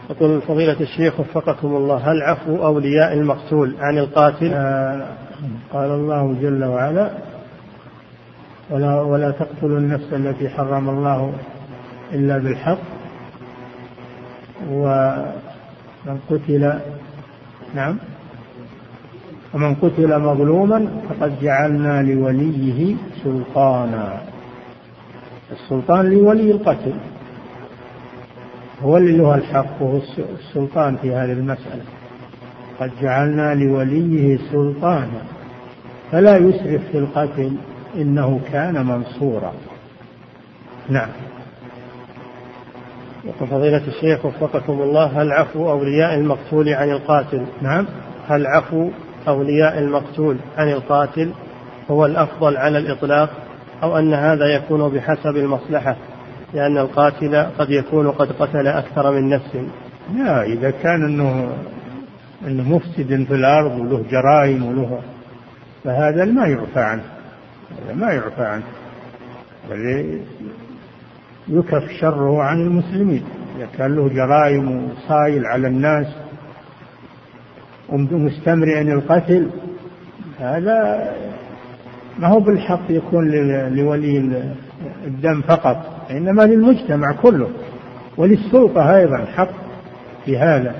[0.09, 5.07] يقول فضيلة الشيخ وفقكم الله هل عفو أولياء المقتول عن القاتل؟ آه
[5.73, 7.11] قال الله جل وعلا
[8.69, 11.33] ولا ولا تقتلوا النفس التي حرم الله
[12.13, 13.00] إلا بالحق.
[14.69, 16.73] ومن قتل
[17.75, 17.97] نعم.
[19.53, 24.21] ومن قتل مظلوما فقد جعلنا لوليه سلطانا.
[25.51, 26.93] السلطان لولي القتل.
[28.83, 29.99] هو اللي له الحق وهو
[30.39, 31.83] السلطان في هذه المسألة.
[32.79, 35.21] قد جعلنا لوليه سلطانا.
[36.11, 37.51] فلا يسرف في القتل
[37.95, 39.53] إنه كان منصورا.
[40.89, 41.09] نعم.
[43.25, 47.87] يقول فضيلة الشيخ وفقكم الله هل عفو أولياء المقتول عن القاتل؟ نعم.
[48.27, 48.89] هل عفو
[49.27, 51.31] أولياء المقتول عن القاتل
[51.91, 53.29] هو الأفضل على الإطلاق
[53.83, 55.95] أو أن هذا يكون بحسب المصلحة؟
[56.53, 59.57] لأن القاتل قد يكون قد قتل أكثر من نفس.
[60.15, 61.51] لا إذا كان أنه
[62.47, 64.99] أنه مفسد في الأرض وله جرائم وله
[65.83, 67.03] فهذا ما يعفى عنه.
[67.85, 68.63] هذا ما يعفى عنه.
[69.69, 70.19] بل
[71.51, 73.23] يكف شره عن المسلمين.
[73.57, 76.07] إذا كان له جرائم وصايل على الناس
[77.89, 79.49] ومستمرئ القتل
[80.39, 81.09] هذا
[82.19, 83.31] ما هو بالحق يكون
[83.75, 84.17] لولي
[85.07, 87.49] الدم فقط إنما للمجتمع كله
[88.17, 89.49] وللسلطة أيضا حق
[90.25, 90.75] في هذا.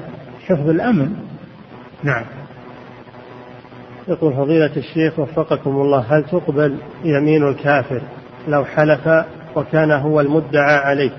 [0.47, 1.15] حفظ الأمن.
[2.03, 2.23] نعم.
[4.07, 8.01] يقول فضيلة الشيخ وفقكم الله هل تقبل يمين الكافر
[8.47, 9.07] لو حلف
[9.55, 11.11] وكان هو المدعى عليه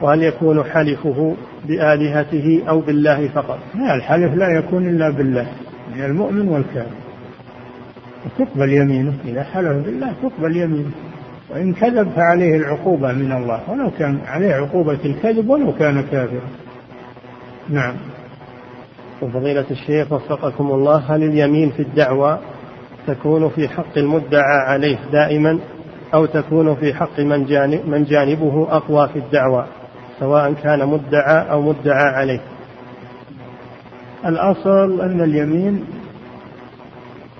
[0.00, 5.46] وهل يكون حلفه بآلهته أو بالله فقط؟ لا الحلف لا يكون إلا بالله
[5.96, 6.96] من المؤمن والكافر.
[8.38, 10.90] تقبل يمينه إذا حلف بالله تقبل يمينه
[11.50, 16.48] وإن كذب فعليه العقوبة من الله ولو كان عليه عقوبة الكذب ولو كان كافرا.
[17.68, 17.94] نعم.
[19.22, 22.38] وفضيلة الشيخ وفقكم الله هل اليمين في الدعوة
[23.06, 25.58] تكون في حق المدعى عليه دائما؟
[26.14, 29.66] أو تكون في حق من, جانب من جانبه أقوى في الدعوة
[30.20, 32.40] سواء كان مدعى أو مدعى عليه.
[34.26, 35.84] الأصل أن اليمين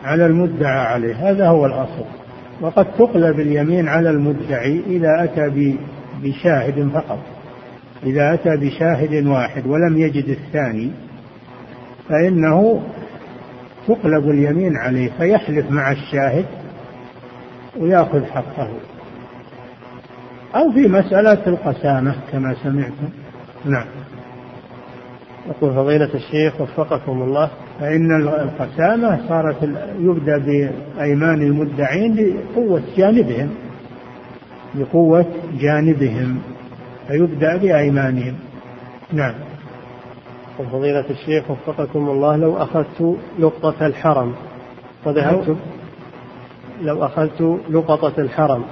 [0.04, 2.04] على المدعى عليه هذا هو الأصل.
[2.60, 5.76] وقد تقلب اليمين على المدعي إذا أتى
[6.22, 7.18] بشاهد فقط.
[8.06, 10.90] إذا أتى بشاهد واحد ولم يجد الثاني
[12.08, 12.82] فإنه
[13.88, 16.44] تقلب اليمين عليه فيحلف مع الشاهد
[17.78, 18.68] ويأخذ حقه.
[20.54, 23.08] أو في مسألة القسامة كما سمعتم.
[23.64, 23.86] نعم.
[25.48, 27.50] يقول فضيلة الشيخ وفقكم الله.
[27.80, 29.62] فإن القسامة صارت
[29.98, 33.50] يبدأ بأيمان المدعين لقوة جانبهم.
[34.74, 35.26] لقوة
[35.60, 36.38] جانبهم.
[37.08, 38.34] فيبدأ بأيمانهم.
[39.12, 39.34] نعم.
[40.58, 44.34] وفضيلة الشيخ وفقكم الله لو أخذت لقطة الحرم
[45.04, 45.56] وذهبت
[46.82, 48.64] لو أخذت لقطة الحرم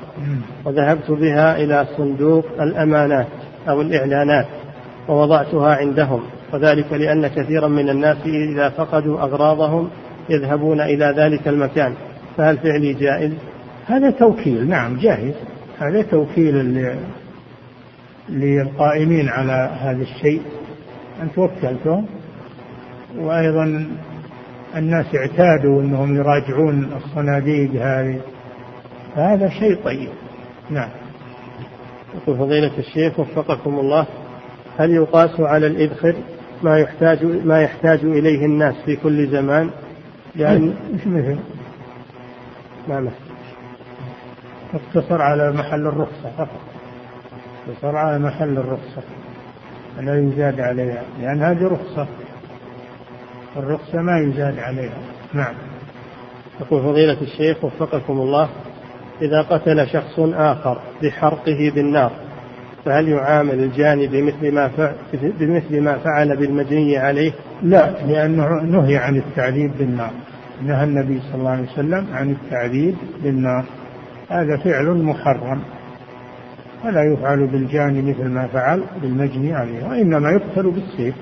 [0.65, 3.27] وذهبت بها إلى صندوق الأمانات
[3.69, 4.47] أو الإعلانات
[5.09, 6.23] ووضعتها عندهم
[6.53, 9.91] وذلك لأن كثيرا من الناس إذا فقدوا أغراضهم
[10.29, 11.95] يذهبون إلى ذلك المكان.
[12.37, 13.33] فهل فعلي جائز؟
[13.87, 15.35] هذا توكيل نعم جائز
[15.79, 16.85] هذا توكيل
[18.29, 20.43] للقائمين على هذا الشيء.
[21.23, 22.07] أنت وكلتهم
[23.19, 23.87] وأيضا
[24.77, 28.21] الناس اعتادوا أنهم يراجعون الصناديق هذه.
[29.17, 30.11] فهذا شيء طيب.
[30.71, 30.89] نعم.
[32.15, 34.07] يقول فضيلة الشيخ وفقكم الله
[34.79, 36.17] هل يقاس على الإذخر
[36.63, 39.71] ما يحتاج ما يحتاج إليه الناس في كل زمان؟
[40.37, 41.39] يعني إيش مثل؟
[42.89, 43.31] ما مثل
[44.75, 46.61] اقتصر على محل الرخصة فقط.
[47.69, 49.03] اقتصر على محل الرخصة.
[50.01, 51.03] لا يزاد عليها.
[51.21, 52.07] لأن هذه رخصة.
[53.57, 54.99] الرخصة ما يزاد عليها.
[55.35, 55.55] نعم.
[56.61, 58.49] يقول فضيلة الشيخ وفقكم الله
[59.23, 62.13] إذا قتل شخص آخر بحرقه بالنار
[62.85, 67.33] فهل يعامل الجاني بمثل ما فعل بمثل ما فعل بالمجني عليه؟
[67.63, 70.11] لا لأنه نهي عن التعذيب بالنار.
[70.63, 73.65] نهى النبي صلى الله عليه وسلم عن التعذيب بالنار.
[74.29, 75.61] هذا فعل محرم.
[76.85, 81.15] ولا يفعل بالجاني مثل ما فعل بالمجني عليه وإنما يقتل بالسيف.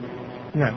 [0.54, 0.74] نعم.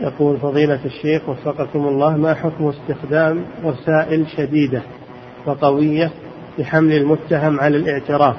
[0.00, 4.82] يقول فضيلة الشيخ وفقكم الله ما حكم استخدام وسائل شديدة
[5.46, 6.10] وقوية
[6.58, 8.36] لحمل المتهم على الاعتراف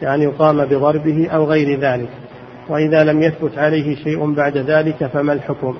[0.00, 2.08] كأن يقام بضربه أو غير ذلك؟
[2.68, 5.76] وإذا لم يثبت عليه شيء بعد ذلك فما الحكم؟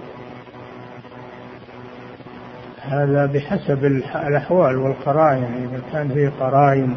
[2.83, 5.45] هذا بحسب الأحوال والقرائن.
[5.45, 6.97] إذا كان فيه قرائن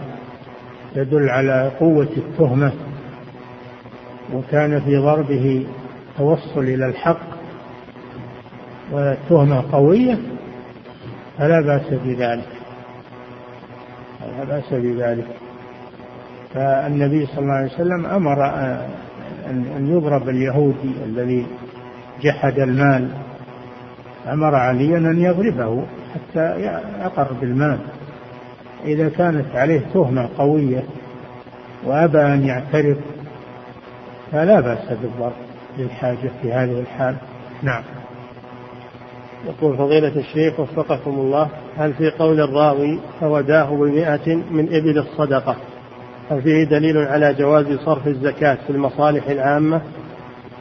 [0.95, 2.71] تدل على قوة التهمة
[4.33, 5.65] وكان في ضربه
[6.17, 7.34] توصل إلى الحق
[8.91, 10.17] والتهمة قوية
[11.37, 12.47] فلا بأس بذلك.
[14.37, 15.27] لا بأس بذلك.
[16.53, 18.45] فالنبي صلى الله عليه وسلم أمر
[19.49, 21.45] أن يضرب اليهودي الذي
[22.21, 23.09] جحد المال.
[24.27, 26.61] أمر عليا أن يضربه حتى
[27.01, 27.79] يقر بالمال.
[28.85, 30.83] إذا كانت عليه تهمة قوية
[31.85, 32.97] وأبى أن يعترف
[34.31, 35.33] فلا بأس بالضرب
[35.77, 37.15] للحاجة في هذه الحال.
[37.63, 37.83] نعم.
[39.45, 45.55] يقول فضيلة الشيخ وفقكم الله هل في قول الراوي فوداه بمئة من إبل الصدقة؟
[46.31, 49.81] هل فيه دليل على جواز صرف الزكاة في المصالح العامة؟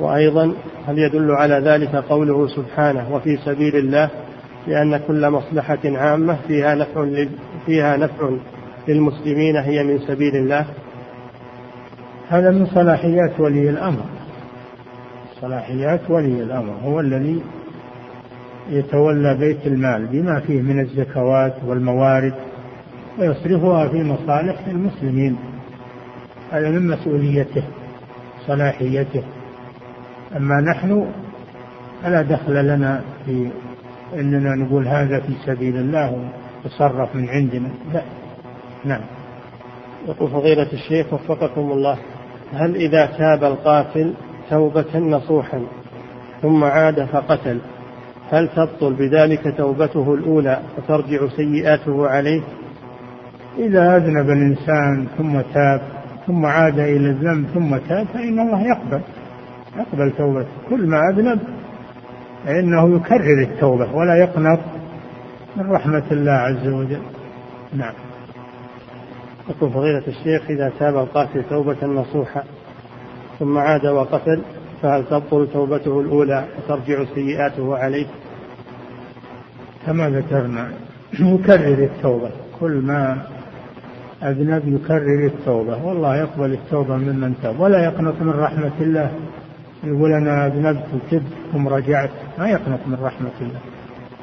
[0.00, 0.52] وأيضا
[0.86, 4.08] هل يدل على ذلك قوله سبحانه وفي سبيل الله
[4.66, 7.24] لأن كل مصلحة عامة فيها نفع
[7.66, 8.30] فيها نفع
[8.88, 10.66] للمسلمين هي من سبيل الله؟
[12.28, 14.04] هذا من صلاحيات ولي الأمر.
[15.40, 17.42] صلاحيات ولي الأمر هو الذي
[18.70, 22.34] يتولى بيت المال بما فيه من الزكوات والموارد
[23.18, 25.36] ويصرفها في مصالح المسلمين
[26.52, 27.62] هذا من مسؤوليته
[28.46, 29.22] صلاحيته.
[30.36, 31.06] أما نحن
[32.02, 33.50] فلا دخل لنا في
[34.14, 36.30] أننا نقول هذا في سبيل الله
[36.64, 37.68] وتصرف من عندنا.
[37.92, 38.02] لا.
[38.84, 39.00] نعم.
[40.08, 41.98] يقول فضيلة الشيخ وفقكم الله
[42.52, 44.14] هل إذا تاب القاتل
[44.50, 45.66] توبة نصوحا
[46.42, 47.60] ثم عاد فقتل؟
[48.30, 52.42] هل تبطل بذلك توبته الأولى وترجع سيئاته عليه؟
[53.58, 55.80] إذا أذنب الإنسان ثم تاب
[56.26, 59.00] ثم عاد إلى الذنب ثم تاب فإن الله يقبل
[59.76, 60.48] يقبل توبته.
[60.70, 61.40] كل ما أذنب
[62.44, 64.60] فإنه يكرر التوبة ولا يقنط
[65.56, 67.02] من رحمة الله عز وجل.
[67.72, 67.94] نعم.
[69.48, 72.44] يقول فضيلة الشيخ إذا تاب القاتل توبة نصوحة
[73.38, 74.42] ثم عاد وقتل
[74.84, 78.06] فهل تبطل توبته الأولى وترجع سيئاته عليه؟
[79.86, 80.68] كما ذكرنا
[81.12, 82.30] يكرر التوبة.
[82.60, 83.26] كل ما
[84.22, 85.84] أذنب يكرر التوبة.
[85.84, 87.60] والله يقبل التوبة ممن تاب.
[87.60, 89.10] ولا يقنط من رحمة الله.
[89.84, 91.22] يقول أنا أذنبت وتبت
[91.52, 92.10] ثم رجعت.
[92.38, 93.60] ما يقنط من رحمة الله.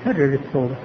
[0.06, 0.76] كرر التوبة.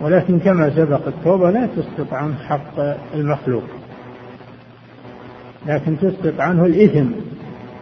[0.00, 2.78] ولكن كما سبق التوبة لا تسقط عنه حق
[3.14, 3.64] المخلوق.
[5.66, 7.06] لكن تسقط عنه الإثم.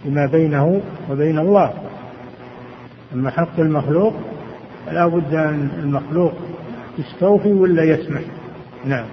[0.03, 0.81] فيما بينه
[1.11, 1.73] وبين الله.
[3.15, 4.15] أما حق المخلوق
[4.87, 6.33] فلا بد أن المخلوق
[6.99, 8.23] يستوفي ولا يسمح.
[8.85, 9.05] نعم.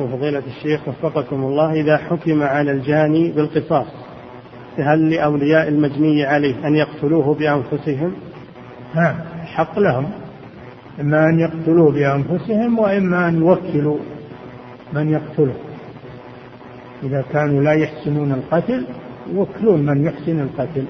[0.00, 3.86] وفضيلة الشيخ وفقكم الله إذا حكم على الجاني بالقصاص
[4.76, 8.12] فهل لأولياء المجني عليه أن يقتلوه بأنفسهم؟
[8.94, 10.10] نعم حق لهم.
[11.00, 13.98] إما أن يقتلوه بأنفسهم وإما أن يوكلوا
[14.92, 15.54] من يقتله.
[17.02, 18.86] إذا كانوا لا يحسنون القتل
[19.34, 20.84] يوكلون من يحسن القتل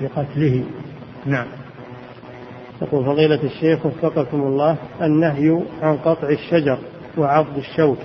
[0.00, 0.64] لقتله.
[1.26, 1.46] نعم.
[2.82, 6.78] يقول فضيلة الشيخ وفقكم الله النهي عن قطع الشجر
[7.18, 7.98] وعض الشوك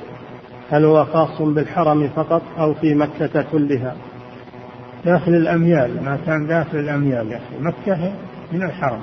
[0.71, 3.95] هل هو خاص بالحرم فقط أو في مكة كلها؟
[5.05, 7.59] داخل الأميال ما كان داخل الأميال يا أخي.
[7.59, 8.13] مكة
[8.51, 9.01] من الحرم.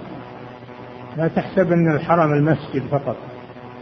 [1.16, 3.16] لا تحسب أن الحرم المسجد فقط.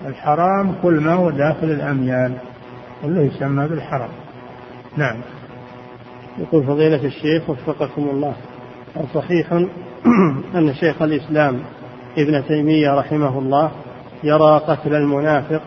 [0.07, 2.33] الحرام كل ما هو داخل الأميال
[3.03, 4.09] كله يسمى بالحرم.
[4.97, 5.17] نعم.
[6.39, 8.35] يقول فضيلة الشيخ وفقكم الله.
[9.15, 9.53] صحيح
[10.57, 11.61] أن شيخ الإسلام
[12.19, 13.71] ابن تيمية رحمه الله
[14.25, 15.63] يرى قتل المنافق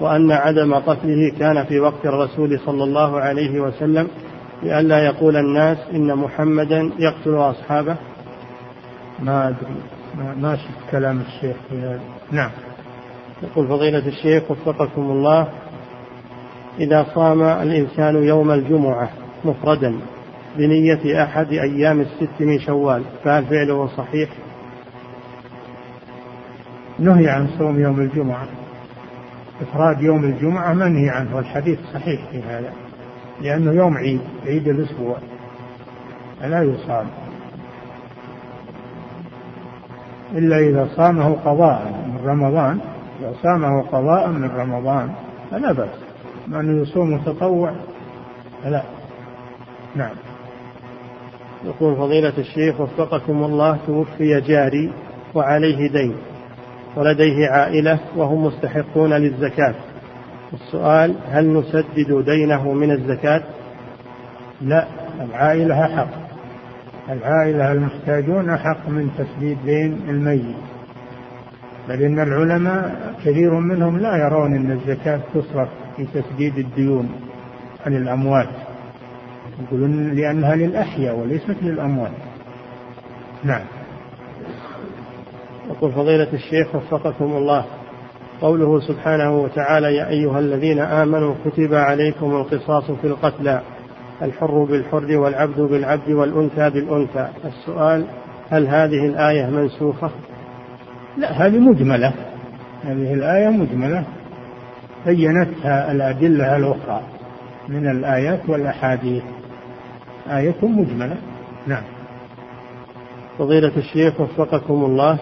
[0.00, 4.08] وأن عدم قتله كان في وقت الرسول صلى الله عليه وسلم
[4.62, 7.96] لئلا يقول الناس إن محمدا يقتل أصحابه.
[9.22, 9.76] ما أدري.
[10.40, 12.00] ما, شفت كلام الشيخ في هذا.
[12.30, 12.50] نعم.
[13.42, 15.48] يقول فضيلة الشيخ وفقكم الله
[16.80, 19.10] إذا صام الإنسان يوم الجمعة
[19.44, 19.98] مفردا
[20.56, 24.30] بنية أحد أيام الست من شوال فهل فعله صحيح؟
[26.98, 28.46] نهي عن صوم يوم الجمعة.
[29.62, 32.72] إفراد يوم الجمعة منهي عنه والحديث صحيح في هذا
[33.40, 35.16] لأنه يوم عيد عيد الأسبوع
[36.40, 37.06] فلا يصام.
[40.32, 42.80] إلا إذا صامه قضاء من رمضان
[43.20, 45.10] إذا صامه قضاء من رمضان
[45.50, 45.98] فلا بأس.
[46.48, 47.74] أنه يصوم تطوع
[48.62, 48.82] فلا.
[49.96, 50.14] نعم.
[51.64, 54.92] يقول فضيلة الشيخ وفقكم الله توفي جاري
[55.34, 56.16] وعليه دين
[56.96, 59.74] ولديه عائلة وهم مستحقون للزكاة.
[60.52, 63.42] السؤال هل نسدد دينه من الزكاة؟
[64.60, 64.86] لا
[65.20, 66.08] العائلة أحق
[67.10, 70.56] العائلة المحتاجون أحق من تسديد دين الميت.
[71.88, 77.10] بل إن العلماء كثير منهم لا يرون أن الزكاة تصرف في تسديد الديون
[77.86, 78.48] عن الأموات.
[79.62, 82.12] يقولون لأنها للأحياء وليست للأموات.
[83.44, 83.64] نعم.
[85.70, 87.64] يقول فضيلة الشيخ وفقكم الله.
[88.40, 93.62] قوله سبحانه وتعالى يا أيها الذين آمنوا كتب عليكم القصاص في القتلى
[94.22, 97.28] الحر بالحر والعبد بالعبد والأنثى بالأنثى.
[97.44, 98.06] السؤال
[98.50, 100.10] هل هذه الآية منسوخة؟
[101.16, 102.12] لا هذه مجملة.
[102.84, 104.04] هذه الآية مجملة.
[105.06, 107.00] بينتها الأدلة الأخرى
[107.68, 109.22] من الآيات والأحاديث.
[110.30, 111.16] آية مجملة.
[111.66, 111.82] نعم.
[113.38, 115.18] فضيلة الشيخ وفقكم الله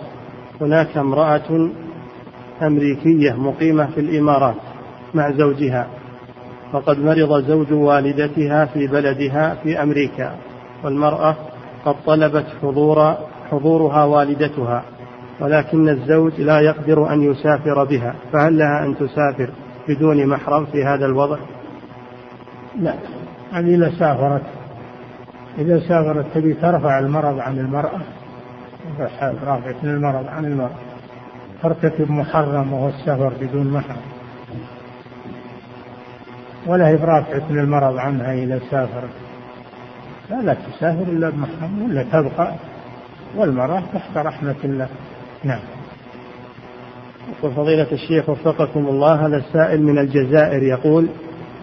[0.60, 1.70] هناك امرأة
[2.62, 4.55] أمريكية مقيمة في الإمارات
[5.14, 5.86] مع زوجها
[6.72, 10.36] وقد مرض زوج والدتها في بلدها في أمريكا
[10.85, 11.36] والمرأة
[11.85, 13.14] قد طلبت حضور
[13.51, 14.85] حضورها والدتها
[15.40, 19.51] ولكن الزوج لا يقدر أن يسافر بها فهل لها أن تسافر
[19.89, 21.39] بدون محرم في هذا الوضع؟
[22.81, 22.94] لا.
[23.52, 24.60] هذه إذا سافرت.
[25.61, 28.01] إذا سافرت تبي ترفع المرض عن المرأة
[29.45, 30.78] رافعة المرض عن المرأة.
[31.62, 34.03] ترتكب محرم وهو السفر بدون محرم.
[36.66, 39.11] ولا هي برافعة المرض عنها إذا سافرت.
[40.31, 42.55] لا لا تسافر إلا بمحرم ولا تبقى.
[43.37, 44.89] والمرأة تحت رحمة الله.
[45.45, 45.61] نعم.
[47.39, 51.09] يقول فضيلة الشيخ وفقكم الله هذا السائل من الجزائر يقول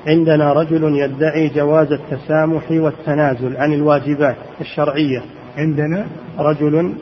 [0.07, 5.21] عندنا رجل يدعي جواز التسامح والتنازل عن الواجبات الشرعية.
[5.57, 6.05] عندنا؟
[6.39, 6.93] رجل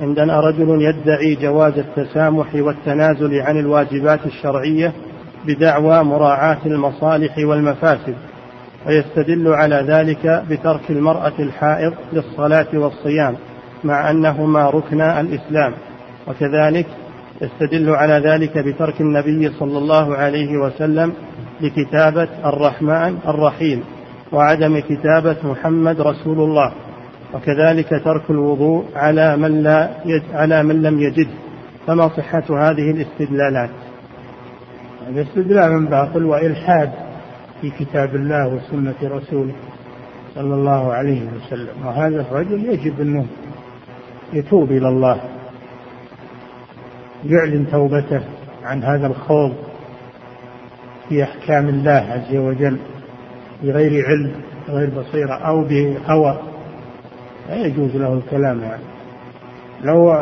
[0.00, 4.92] عندنا رجل يدعي جواز التسامح والتنازل عن الواجبات الشرعية
[5.46, 8.14] بدعوى مراعاة المصالح والمفاسد
[8.86, 13.34] ويستدل على ذلك بترك المرأة الحائض للصلاة والصيام
[13.84, 15.72] مع أنهما ركنا الإسلام.
[16.26, 16.86] وكذلك
[17.40, 21.12] يستدل على ذلك بترك النبي صلى الله عليه وسلم
[21.60, 23.84] لكتابة الرحمن الرحيم
[24.32, 26.72] وعدم كتابة محمد رسول الله
[27.34, 30.22] وكذلك ترك الوضوء على من لا يج...
[30.32, 31.28] على من لم يجد
[31.86, 33.70] فما صحة هذه الاستدلالات؟
[35.08, 36.90] الاستدلال باطل وإلحاد
[37.60, 39.54] في كتاب الله وسنة رسوله
[40.34, 43.26] صلى الله عليه وسلم وهذا الرجل يجب أنه
[44.32, 45.20] يتوب إلى الله
[47.24, 48.20] يعلن توبته
[48.64, 49.67] عن هذا الخوض
[51.08, 52.78] في أحكام الله عز وجل
[53.62, 54.32] بغير علم
[54.68, 56.38] غير بصيرة أو بهوى.
[57.48, 58.82] لا يجوز له الكلام يعني
[59.82, 60.12] لو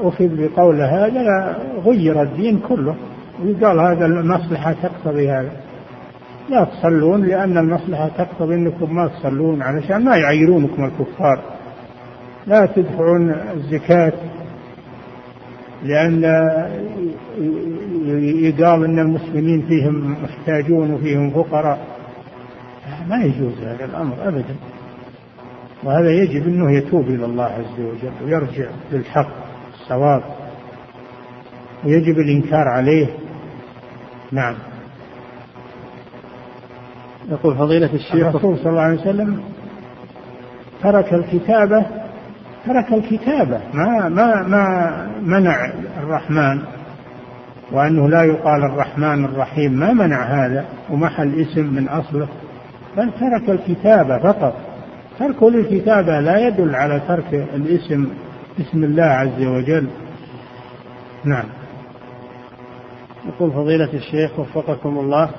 [0.00, 2.94] أخذ بقول هذا غير الدين كله
[3.42, 5.52] ويقال هذا المصلحة تقتضي هذا.
[6.48, 11.40] لا تصلون لأن المصلحة تقتضي أنكم ما تصلون علشان ما يعيرونكم الكفار.
[12.46, 14.12] لا تدفعون الزكاة.
[15.82, 16.24] لأن
[18.18, 21.86] يقال أن المسلمين فيهم محتاجون وفيهم فقراء.
[23.08, 24.56] ما يجوز هذا الأمر أبدا.
[25.84, 29.28] وهذا يجب أنه يتوب إلى الله عز وجل ويرجع للحق
[29.74, 30.22] الصواب.
[31.84, 33.06] ويجب الإنكار عليه.
[34.32, 34.54] نعم.
[37.30, 39.42] يقول فضيلة الشيخ الرسول صلى الله عليه وسلم
[40.82, 41.86] ترك الكتابة
[42.66, 43.60] ترك الكتابة.
[43.74, 44.90] ما ما ما
[45.22, 45.72] منع
[46.02, 46.62] الرحمن
[47.72, 49.72] وأنه لا يقال الرحمن الرحيم.
[49.72, 52.28] ما منع هذا ومحى الاسم من أصله.
[52.96, 54.54] بل ترك الكتابة فقط.
[55.18, 58.06] تركه للكتابة لا يدل على ترك الاسم
[58.60, 59.86] اسم الله عز وجل.
[61.24, 61.44] نعم.
[63.28, 65.30] يقول فضيلة الشيخ وفقكم الله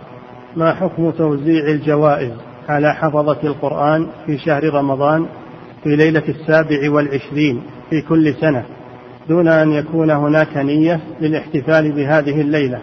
[0.56, 2.34] ما حكم توزيع الجوائز
[2.70, 5.26] على حفظة القرآن في شهر رمضان
[5.84, 8.66] في ليلة السابع والعشرين في كل سنة
[9.30, 12.80] دون أن يكون هناك نية للاحتفال بهذه الليلة.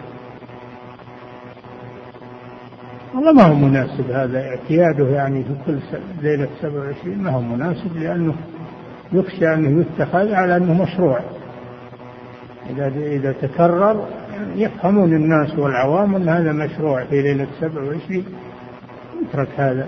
[3.15, 5.79] والله ما هو مناسب هذا اعتياده يعني في كل
[6.21, 8.35] ليلة 27 ما هو مناسب لأنه
[9.13, 11.19] يخشى أنه يتخذ على أنه مشروع.
[12.69, 14.07] إذا إذا تكرر
[14.55, 18.25] يفهمون الناس والعوام أن هذا مشروع في ليلة 27
[19.21, 19.87] يترك هذا.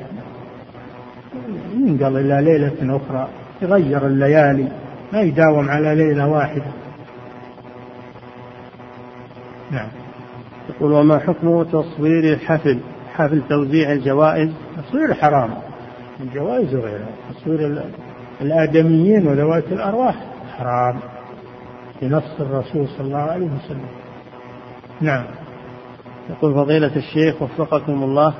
[1.73, 3.27] ينقل إلى ليلة أخرى
[3.61, 4.67] يغير الليالي
[5.13, 6.71] ما يداوم على ليلة واحدة.
[9.71, 9.87] نعم.
[10.69, 12.79] يقول وما حكم تصوير الحفل؟
[13.13, 15.49] حفل توزيع الجوائز؟ تصوير حرام.
[16.19, 17.09] الجوائز وغيرها.
[17.33, 17.83] تصوير
[18.41, 20.15] الآدميين وذوات الأرواح
[20.57, 20.99] حرام.
[22.01, 23.89] بنص الرسول صلى الله عليه وسلم.
[25.01, 25.23] نعم.
[26.29, 28.33] يقول فضيلة الشيخ وفقكم الله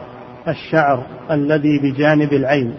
[0.48, 2.74] الشعر الذي بجانب العين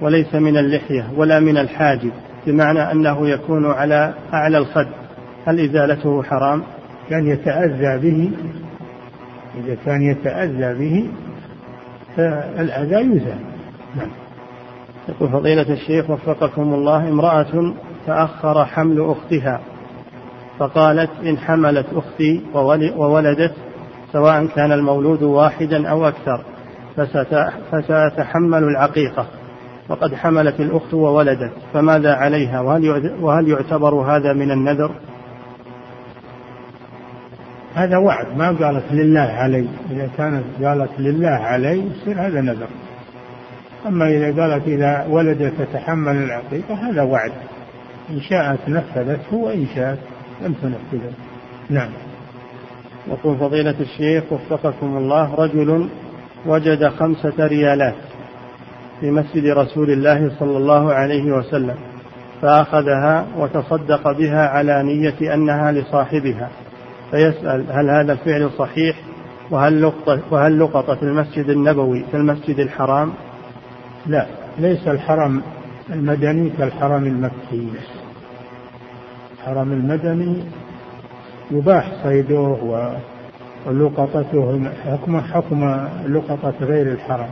[0.00, 2.12] وليس من اللحية ولا من الحاجب
[2.46, 4.86] بمعنى أنه يكون على أعلى الخد.
[5.46, 6.62] هل إزالته حرام؟
[7.10, 8.30] كان يتأذى به
[9.58, 11.08] إذا كان يتأذى به
[12.16, 13.38] فالأذى يزال.
[13.96, 14.10] نعم.
[15.08, 17.74] يقول فضيلة الشيخ وفقكم الله امرأة
[18.06, 19.60] تأخر حمل أختها
[20.58, 22.40] فقالت إن حملت أختي
[22.96, 23.54] وولدت
[24.12, 26.44] سواء كان المولود واحدا أو أكثر.
[27.72, 29.26] فسأتحمل العقيقة.
[29.88, 32.60] وقد حملت الأخت وولدت فماذا عليها؟
[33.20, 34.94] وهل يعتبر هذا من النذر؟
[37.74, 39.68] هذا وعد ما قالت لله علي.
[39.90, 42.68] إذا كانت قالت لله علي يصير هذا نذر.
[43.86, 47.32] أما إذا قالت إذا ولدت تتحمل العقيقة هذا وعد.
[48.10, 49.98] إن شاءت نفذته وإن شاءت
[50.42, 51.12] لم تنفذه.
[51.70, 51.90] نعم.
[53.08, 55.88] يقول فضيلة الشيخ وفقكم الله رجل
[56.46, 57.94] وجد خمسة ريالات
[59.00, 61.74] في مسجد رسول الله صلى الله عليه وسلم
[62.42, 66.48] فأخذها وتصدق بها على نية أنها لصاحبها.
[67.10, 68.96] فيسأل هل هذا الفعل صحيح؟
[69.50, 73.12] وهل لقطة, وهل لقطة في المسجد النبوي في المسجد الحرام؟
[74.06, 74.26] لا
[74.58, 75.42] ليس الحرم
[75.92, 77.68] المدني كالحرم المكي.
[79.38, 80.44] الحرم المدني
[81.50, 82.56] يباح صيده
[83.66, 87.28] ولقطته حكم حكم لقطة غير الحرم.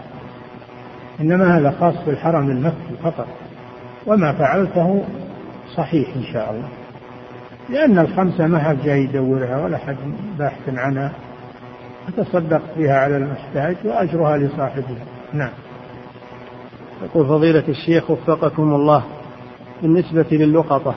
[1.20, 3.26] إنما هذا خاص بالحرم المكي فقط.
[4.06, 5.04] وما فعلته
[5.76, 6.68] صحيح إن شاء الله.
[7.68, 9.96] لأن الخمسة ما حد جاي يدورها ولا حد
[10.38, 11.12] باحث عنها.
[12.16, 15.04] تصدق بها على المحتاج وأجرها لصاحبها.
[15.32, 15.50] نعم.
[17.02, 19.04] يقول فضيلة الشيخ وفقكم الله.
[19.82, 20.94] بالنسبة للقطة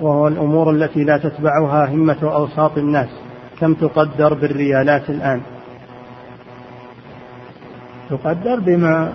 [0.00, 3.08] وهو الأمور التي لا تتبعها همة أوساط الناس.
[3.60, 5.40] كم تقدر بالريالات الآن؟
[8.10, 9.12] تقدر بما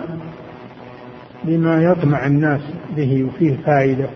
[1.44, 2.60] بما يطمع الناس
[2.96, 4.06] به وفيه فائدة.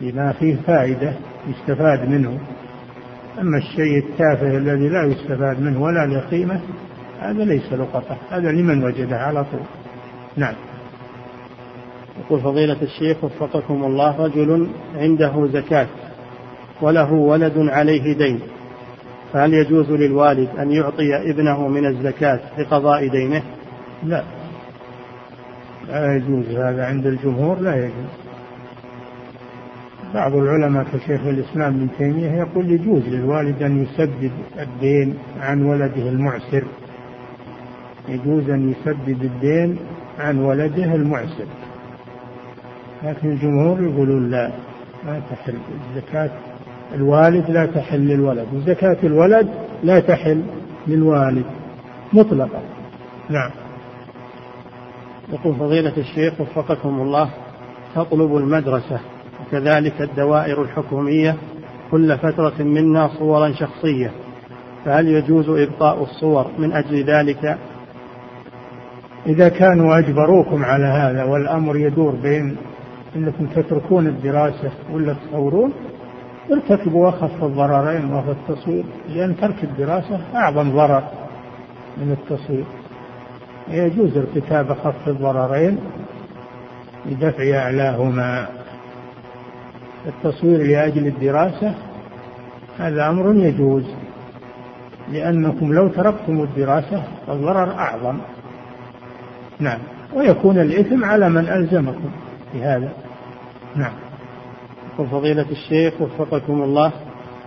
[0.00, 1.12] بما فيه فائدة
[1.48, 2.38] يستفاد منه.
[3.40, 6.60] أما الشيء التافه الذي لا يستفاد منه ولا له قيمة
[7.20, 9.60] هذا ليس لقطة هذا لمن وجده على طول.
[10.36, 10.54] نعم.
[12.20, 15.86] يقول فضيلة الشيخ وفقكم الله رجل عنده زكاة
[16.80, 18.40] وله ولد عليه دين.
[19.32, 23.42] فهل يجوز للوالد أن يعطي ابنه من الزكاة لقضاء دينه؟
[24.02, 24.24] لا.
[25.88, 26.46] لا يجوز.
[26.48, 28.10] هذا عند الجمهور لا يجوز.
[30.14, 36.64] بعض العلماء كشيخ الإسلام ابن تيمية يقول يجوز للوالد أن يسدد الدين عن ولده المعسر.
[38.08, 39.78] يجوز أن يسدد الدين
[40.18, 41.46] عن ولده المعسر.
[43.04, 44.50] لكن الجمهور يقولون لا
[45.06, 45.58] ما تحل
[45.94, 46.30] زكاة
[46.94, 49.48] الوالد لا تحل للولد وزكاة الولد
[49.82, 50.42] لا تحل
[50.86, 51.44] للوالد
[52.12, 52.62] مطلقا.
[53.28, 53.50] نعم.
[55.32, 57.30] يقول فضيلة الشيخ وفقكم الله
[57.94, 59.00] تطلب المدرسة
[59.40, 61.36] وكذلك الدوائر الحكومية
[61.90, 64.10] كل فترة منا صورا شخصية
[64.84, 67.58] فهل يجوز إبقاء الصور من أجل ذلك؟
[69.26, 72.56] إذا كانوا أجبروكم على هذا والأمر يدور بين
[73.16, 75.72] أنكم تتركون الدراسة ولا تصورون
[76.52, 81.02] ارتكبوا أخف الضررين وهو التصوير لأن ترك الدراسة أعظم ضرر
[81.96, 82.64] من التصوير.
[83.68, 85.78] يجوز ارتكاب أخف الضررين
[87.06, 88.46] لدفع أعلاهما.
[90.06, 91.74] التصوير لأجل الدراسة
[92.78, 93.84] هذا أمر يجوز
[95.12, 98.18] لأنكم لو تركتم الدراسة فالضرر أعظم.
[99.58, 99.78] نعم.
[100.14, 102.10] ويكون الإثم على من ألزمكم
[102.54, 102.88] بهذا.
[103.76, 104.09] نعم.
[105.00, 106.92] وفضيلة الشيخ وفقكم الله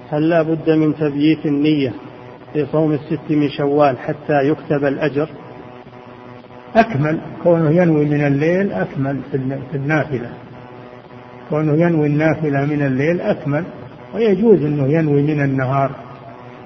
[0.09, 1.93] هل لا بد من تبييت النية
[2.53, 5.29] في صوم الست من شوال حتى يكتب الأجر؟
[6.75, 7.19] أكمل.
[7.43, 10.29] كونه ينوي من الليل أكمل في النافلة.
[11.49, 13.63] كونه ينوي النافلة من الليل أكمل.
[14.15, 15.91] ويجوز أنه ينوي من النهار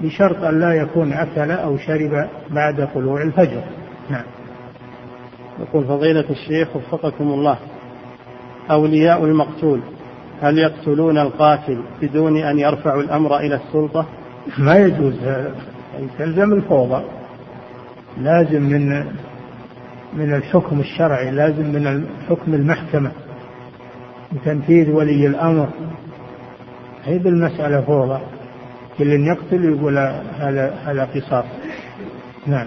[0.00, 3.62] بشرط أن لا يكون أكل أو شرب بعد طلوع الفجر.
[4.10, 4.24] نعم.
[5.60, 7.58] يقول فضيلة الشيخ وفقكم الله
[8.70, 9.80] أولياء المقتول
[10.42, 14.06] هل يقتلون القاتل بدون أن يرفعوا الأمر إلى السلطة؟
[14.58, 15.14] ما يجوز.
[15.18, 15.54] هذا
[16.18, 17.04] تلزم الفوضى.
[18.20, 19.04] لازم من
[20.12, 23.10] من الحكم الشرعي لازم من حكم المحكمة.
[24.32, 25.68] بتنفيذ ولي الأمر.
[27.04, 28.20] هي بالمسألة فوضى.
[28.98, 29.98] كل يقتل يقول
[30.38, 31.44] هذا هذا قصاص.
[32.46, 32.66] نعم.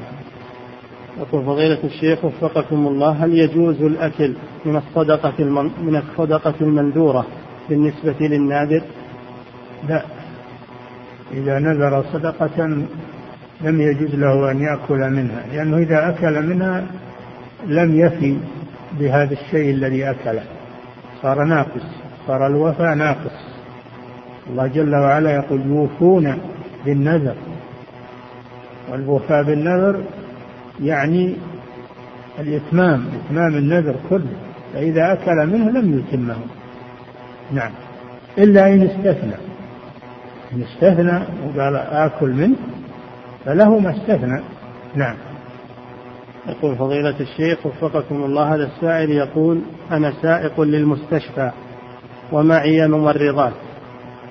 [1.18, 4.34] يقول فضيلة الشيخ وفقكم الله هل يجوز الأكل
[4.66, 5.44] من الصدقة
[5.82, 7.26] من الصدقة المندورة؟
[7.70, 8.82] بالنسبة للنادر؟
[9.90, 10.04] لا.
[11.34, 12.66] إذا نذر صدقة
[13.62, 16.86] لم يجوز له أن يأكل منها لأنه إذا أكل منها
[17.66, 18.38] لم يفي
[19.00, 20.44] بهذا الشيء الذي أكله
[21.22, 23.52] صار ناقص صار الوفاء ناقص.
[24.50, 26.38] الله جل وعلا يقول يوفون
[26.86, 27.36] بالنذر.
[28.92, 30.04] والوفاء بالنذر
[30.84, 31.36] يعني
[32.40, 34.34] الإتمام إتمام النذر كله.
[34.74, 36.38] فإذا أكل منه لم يتمه.
[37.52, 37.72] نعم.
[38.38, 39.36] إلا إن استثنى.
[40.54, 42.56] إن استثنى وقال آكل منه
[43.46, 44.42] فله ما استثنى.
[44.96, 45.16] نعم.
[46.48, 49.62] يقول فضيلة الشيخ وفقكم الله هذا السائل يقول
[49.92, 51.52] أنا سائق للمستشفى
[52.32, 53.54] ومعي ممرضات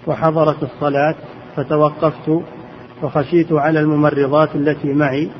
[0.06, 1.14] وحضرت الصلاة
[1.56, 2.42] فتوقفت
[3.02, 5.30] وخشيت على الممرضات التي معي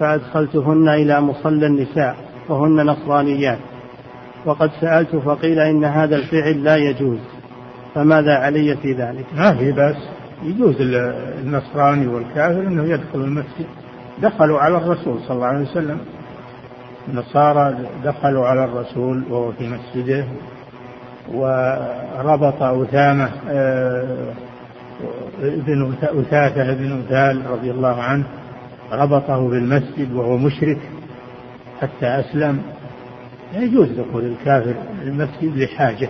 [0.00, 2.16] فأدخلتهن إلى مصلى النساء
[2.48, 3.58] وهن نصرانيات.
[4.44, 7.18] وقد سألت فقيل إن هذا الفعل لا يجوز.
[7.94, 9.96] فماذا علي في ذلك؟ ما في بأس.
[10.42, 13.66] يجوز النصراني والكافر أنه يدخل المسجد.
[14.22, 15.98] دخلوا على الرسول صلى الله عليه وسلم.
[17.08, 20.24] النصارى دخلوا على الرسول وهو في مسجده.
[21.34, 24.32] وربط أثامة آه،
[25.42, 28.24] ابن أثاثة بن أثال رضي الله عنه
[28.92, 30.78] ربطه في المسجد وهو مشرك
[31.80, 32.62] حتى أسلم.
[33.54, 36.08] يجوز دخول الكافر المسجد لحاجة.